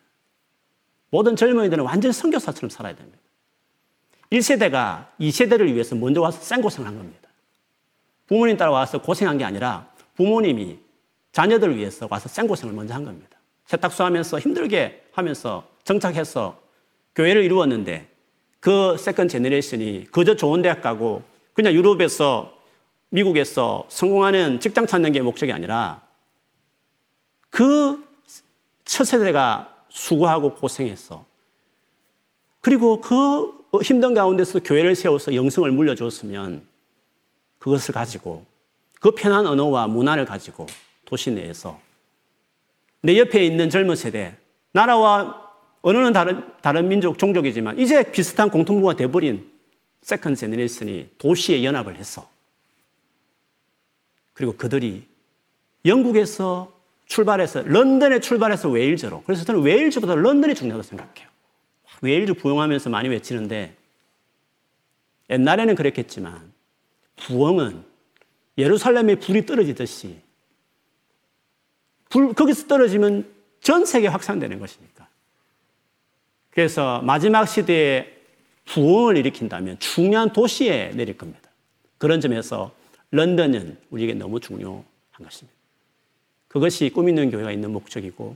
모든 1.09 1.35
젊은이들은 1.35 1.83
완전히 1.83 2.13
선교사처럼 2.13 2.69
살아야 2.69 2.95
됩니다. 2.95 3.19
1세대가 4.31 5.07
2세대를 5.19 5.71
위해서 5.73 5.95
먼저 5.95 6.21
와서 6.21 6.39
생고생을 6.41 6.87
한 6.87 6.97
겁니다. 6.97 7.29
부모님 8.27 8.57
따라와서 8.57 9.01
고생한 9.01 9.37
게 9.37 9.43
아니라 9.43 9.87
부모님이 10.15 10.84
자녀들을 11.35 11.77
위해서 11.77 12.07
와서 12.09 12.29
생고생을 12.29 12.73
먼저 12.73 12.93
한 12.93 13.05
겁니다. 13.05 13.37
세탁소 13.65 14.03
하면서 14.03 14.39
힘들게 14.39 15.03
하면서 15.11 15.67
정착해서 15.83 16.59
교회를 17.15 17.43
이루었는데 17.43 18.07
그 18.59 18.97
second 18.97 19.27
generation이 19.27 20.05
그저 20.11 20.35
좋은 20.35 20.61
대학 20.61 20.81
가고 20.81 21.23
그냥 21.53 21.73
유럽에서 21.73 22.57
미국에서 23.09 23.85
성공하는 23.89 24.59
직장 24.59 24.87
찾는 24.87 25.11
게 25.11 25.21
목적이 25.21 25.51
아니라 25.51 26.01
그 27.49 28.05
첫 28.85 29.03
세대가 29.03 29.75
수고하고 29.89 30.53
고생해서. 30.55 31.25
그리고 32.61 33.01
그 33.01 33.51
힘든 33.83 34.13
가운데서 34.13 34.59
교회를 34.59 34.95
세워서 34.95 35.35
영성을 35.35 35.69
물려줬으면 35.69 36.65
그것을 37.59 37.93
가지고 37.93 38.45
그 39.01 39.11
편한 39.11 39.45
언어와 39.45 39.87
문화를 39.87 40.25
가지고 40.25 40.67
도시 41.05 41.31
내에서 41.31 41.79
내 43.01 43.17
옆에 43.17 43.45
있는 43.45 43.69
젊은 43.69 43.95
세대, 43.95 44.35
나라와 44.71 45.45
언어는 45.81 46.13
다른, 46.13 46.43
다른 46.61 46.87
민족, 46.87 47.19
종족이지만 47.19 47.77
이제 47.77 48.11
비슷한 48.11 48.49
공통분모가 48.49 48.95
돼버린 48.95 49.51
second 50.01 50.35
generation이 50.35 51.11
도시에 51.17 51.63
연합을 51.63 51.95
해서. 51.95 52.27
그리고 54.33 54.55
그들이 54.57 55.05
영국에서 55.85 56.73
출발해서 57.05 57.61
런던에 57.63 58.19
출발해서 58.19 58.69
웨일즈로 58.69 59.21
그래서 59.23 59.45
저는 59.45 59.61
웨일즈보다 59.61 60.15
런던이 60.15 60.55
중요하다고 60.55 60.83
생각해요. 60.83 61.29
웨일즈 62.01 62.33
부흥하면서 62.33 62.89
많이 62.89 63.07
외치는데 63.09 63.75
옛날에는 65.29 65.75
그랬겠지만 65.75 66.51
부흥은 67.15 67.83
예루살렘에 68.57 69.15
불이 69.15 69.45
떨어지듯이 69.45 70.24
불 72.09 72.33
거기서 72.33 72.67
떨어지면 72.67 73.29
전 73.61 73.85
세계 73.85 74.07
확산되는 74.07 74.59
것이니까. 74.59 75.07
그래서 76.51 77.01
마지막 77.01 77.45
시대에 77.45 78.13
부흥을 78.65 79.17
일으킨다면 79.17 79.79
중요한 79.79 80.31
도시에 80.31 80.91
내릴 80.91 81.17
겁니다. 81.17 81.49
그런 81.97 82.21
점에서 82.21 82.73
런던은 83.11 83.77
우리에게 83.89 84.13
너무 84.13 84.39
중요한 84.39 84.83
것입니다. 85.21 85.55
그것이 86.47 86.89
꿈 86.89 87.09
있는 87.09 87.29
교회가 87.31 87.51
있는 87.51 87.71
목적이고 87.71 88.35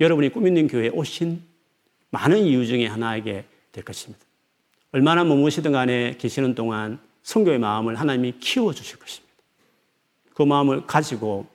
여러분이 0.00 0.30
꿈 0.30 0.46
있는 0.46 0.68
교회에 0.68 0.88
오신 0.88 1.42
많은 2.10 2.38
이유 2.38 2.66
중에 2.66 2.86
하나이게 2.86 3.44
될 3.72 3.84
것입니다. 3.84 4.24
얼마나 4.92 5.24
머무시든 5.24 5.72
간에 5.72 6.16
계시는 6.18 6.54
동안 6.54 6.98
성교의 7.22 7.58
마음을 7.58 7.96
하나님이 7.96 8.38
키워 8.40 8.72
주실 8.72 8.98
것입니다. 8.98 9.34
그 10.34 10.42
마음을 10.42 10.86
가지고 10.86 11.46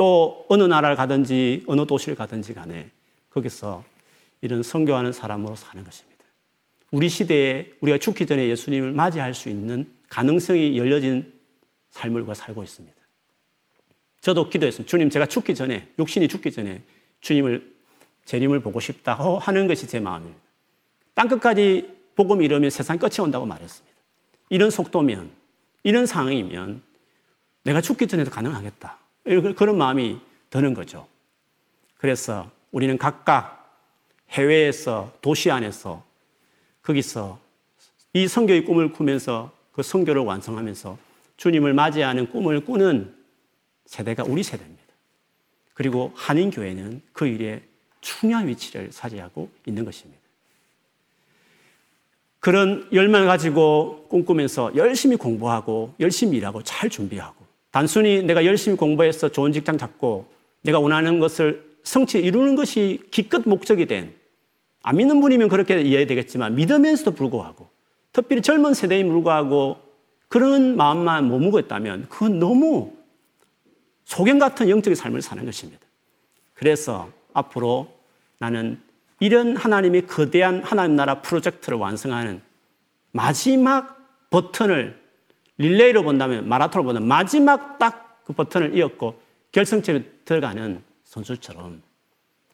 또 0.00 0.46
어느 0.48 0.62
나라를 0.62 0.96
가든지 0.96 1.62
어느 1.66 1.84
도시를 1.84 2.14
가든지 2.14 2.54
간에 2.54 2.88
거기서 3.28 3.84
이런 4.40 4.62
성교하는 4.62 5.12
사람으로 5.12 5.56
사는 5.56 5.84
것입니다. 5.84 6.24
우리 6.90 7.10
시대에 7.10 7.70
우리가 7.82 7.98
죽기 7.98 8.24
전에 8.24 8.48
예수님을 8.48 8.92
맞이할 8.92 9.34
수 9.34 9.50
있는 9.50 9.92
가능성이 10.08 10.78
열려진 10.78 11.30
삶을 11.90 12.24
살고 12.34 12.62
있습니다. 12.62 12.96
저도 14.22 14.48
기도했습니다. 14.48 14.88
주님, 14.88 15.10
제가 15.10 15.26
죽기 15.26 15.54
전에, 15.54 15.86
육신이 15.98 16.28
죽기 16.28 16.50
전에 16.50 16.80
주님을, 17.20 17.70
재림을 18.24 18.60
보고 18.60 18.80
싶다 18.80 19.12
하는 19.12 19.66
것이 19.66 19.86
제 19.86 20.00
마음입니다. 20.00 20.40
땅 21.12 21.28
끝까지 21.28 21.94
복음이 22.16 22.46
이러면 22.46 22.70
세상 22.70 22.96
끝이 22.96 23.16
온다고 23.20 23.44
말했습니다. 23.44 23.98
이런 24.48 24.70
속도면, 24.70 25.30
이런 25.82 26.06
상황이면 26.06 26.80
내가 27.64 27.82
죽기 27.82 28.08
전에도 28.08 28.30
가능하겠다. 28.30 28.99
그런 29.54 29.78
마음이 29.78 30.18
드는 30.50 30.74
거죠. 30.74 31.06
그래서 31.96 32.50
우리는 32.72 32.98
각각 32.98 33.60
해외에서, 34.30 35.12
도시 35.20 35.50
안에서, 35.50 36.04
거기서 36.82 37.38
이 38.12 38.26
성교의 38.26 38.64
꿈을 38.64 38.92
꾸면서 38.92 39.52
그 39.72 39.82
성교를 39.82 40.22
완성하면서 40.22 40.98
주님을 41.36 41.74
맞이하는 41.74 42.30
꿈을 42.30 42.64
꾸는 42.64 43.14
세대가 43.86 44.24
우리 44.24 44.42
세대입니다. 44.42 44.82
그리고 45.74 46.12
한인교회는 46.14 47.02
그 47.12 47.26
일에 47.26 47.62
중요한 48.00 48.48
위치를 48.48 48.90
차지하고 48.90 49.50
있는 49.66 49.84
것입니다. 49.84 50.20
그런 52.40 52.88
열망을 52.92 53.26
가지고 53.26 54.06
꿈꾸면서 54.08 54.74
열심히 54.74 55.16
공부하고 55.16 55.94
열심히 56.00 56.38
일하고 56.38 56.62
잘 56.62 56.88
준비하고 56.88 57.39
단순히 57.70 58.22
내가 58.22 58.44
열심히 58.44 58.76
공부해서 58.76 59.28
좋은 59.28 59.52
직장 59.52 59.78
잡고 59.78 60.26
내가 60.62 60.78
원하는 60.78 61.20
것을 61.20 61.70
성취 61.82 62.18
이루는 62.18 62.56
것이 62.56 63.00
기껏 63.10 63.42
목적이 63.46 63.86
된 63.86 64.20
안 64.82 64.96
믿는 64.96 65.20
분이면 65.20 65.48
그렇게 65.48 65.80
이해되겠지만 65.80 66.54
믿으면서도 66.54 67.12
불구하고 67.12 67.68
특별히 68.12 68.42
젊은 68.42 68.74
세대에 68.74 69.04
불구하고 69.04 69.78
그런 70.28 70.76
마음만 70.76 71.28
머무고 71.28 71.58
있다면 71.58 72.06
그건 72.08 72.38
너무 72.38 72.92
소경 74.04 74.38
같은 74.38 74.68
영적인 74.68 74.94
삶을 74.94 75.22
사는 75.22 75.44
것입니다. 75.44 75.80
그래서 76.54 77.10
앞으로 77.32 77.92
나는 78.38 78.80
이런 79.18 79.56
하나님의 79.56 80.06
거대한 80.06 80.62
하나님 80.62 80.96
나라 80.96 81.20
프로젝트를 81.20 81.78
완성하는 81.78 82.40
마지막 83.12 83.98
버튼을 84.30 84.99
릴레이로 85.60 86.02
본다면 86.02 86.48
마라톤을 86.48 86.84
본다면 86.84 87.08
마지막 87.08 87.78
딱 87.78 88.10
그 88.30 88.32
버튼을 88.32 88.76
이었고 88.76 89.20
결승점에 89.50 90.04
들어가는 90.24 90.82
선수처럼 91.02 91.82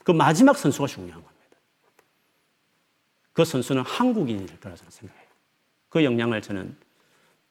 그 0.04 0.10
마지막 0.10 0.56
선수가 0.56 0.86
중요한 0.86 1.22
겁니다. 1.22 1.56
그 3.34 3.44
선수는 3.44 3.82
한국인일 3.82 4.58
거라 4.58 4.74
저는 4.74 4.90
생각해요. 4.90 5.26
그 5.90 6.02
영향을 6.02 6.40
저는 6.40 6.74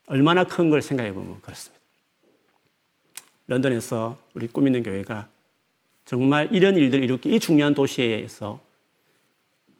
얼마나 0.08 0.44
큰 0.44 0.72
걸 0.72 0.82
생각해 0.82 1.14
보면 1.14 1.40
그렇습니다. 1.42 1.80
런던에서 3.48 4.18
우리 4.34 4.48
꿈 4.48 4.66
있는 4.66 4.82
교회가 4.82 5.28
정말 6.06 6.50
이런 6.52 6.76
일들을 6.76 7.04
일으키 7.04 7.36
이 7.36 7.40
중요한 7.40 7.76
도시에서 7.76 8.60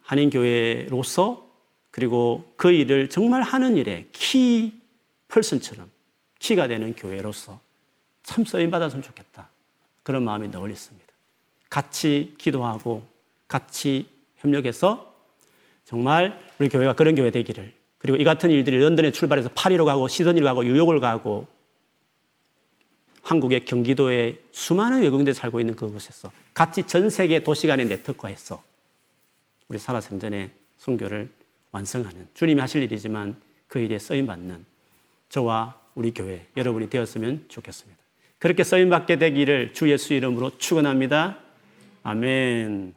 한인교회로서 0.02 1.50
그리고 1.90 2.54
그 2.58 2.72
일을 2.72 3.10
정말 3.10 3.42
하는 3.42 3.76
일에 3.76 4.08
키 4.12 4.80
펄슨처럼 5.28 5.90
키가 6.40 6.68
되는 6.68 6.94
교회로서 6.94 7.60
참 8.24 8.46
쓰임 8.46 8.72
받았으면 8.72 9.04
좋겠다. 9.04 9.50
그런 10.04 10.24
마음이 10.24 10.50
늘 10.52 10.72
있습니다. 10.72 11.06
같이 11.70 12.36
기도하고 12.38 13.06
같이 13.48 14.08
협력해서 14.38 15.14
정말 15.84 16.40
우리 16.60 16.70
교회가 16.70 16.94
그런 16.94 17.16
교회 17.16 17.32
되기를 17.32 17.74
그리고 17.98 18.18
이 18.18 18.24
같은 18.24 18.52
일들이 18.52 18.80
런던에 18.80 19.12
출발해서 19.12 19.50
파리로 19.56 19.86
가고 19.86 20.08
시드니로 20.08 20.46
가고 20.46 20.64
뉴욕을 20.64 21.00
가고 21.00 21.48
한국의 23.24 23.66
경기도에 23.66 24.40
수많은 24.52 25.02
외국인들이 25.02 25.34
살고 25.34 25.60
있는 25.60 25.76
그곳에서 25.76 26.32
같이 26.54 26.84
전 26.84 27.10
세계 27.10 27.44
도시 27.44 27.66
간의 27.66 27.88
네트워크에서 27.88 28.64
우리 29.68 29.80
살아생전의 29.80 30.52
선교를 30.78 31.32
완성하는 31.72 32.28
주님이 32.36 32.62
하실 32.62 32.84
일이지만 32.84 33.36
그 33.68 33.80
일에 33.80 33.98
쓰임 33.98 34.28
받는 34.28 34.64
저와 35.36 35.78
우리 35.96 36.14
교회 36.14 36.46
여러분이 36.56 36.90
되었으면 36.90 37.46
좋겠습니다. 37.50 38.02
그렇게 38.40 38.64
쓰임 38.64 38.90
받게 38.90 39.18
되기를 39.18 39.74
주 39.74 39.92
예수 39.92 40.14
이름으로 40.14 40.58
축원합니다. 40.58 41.40
아멘. 42.04 42.94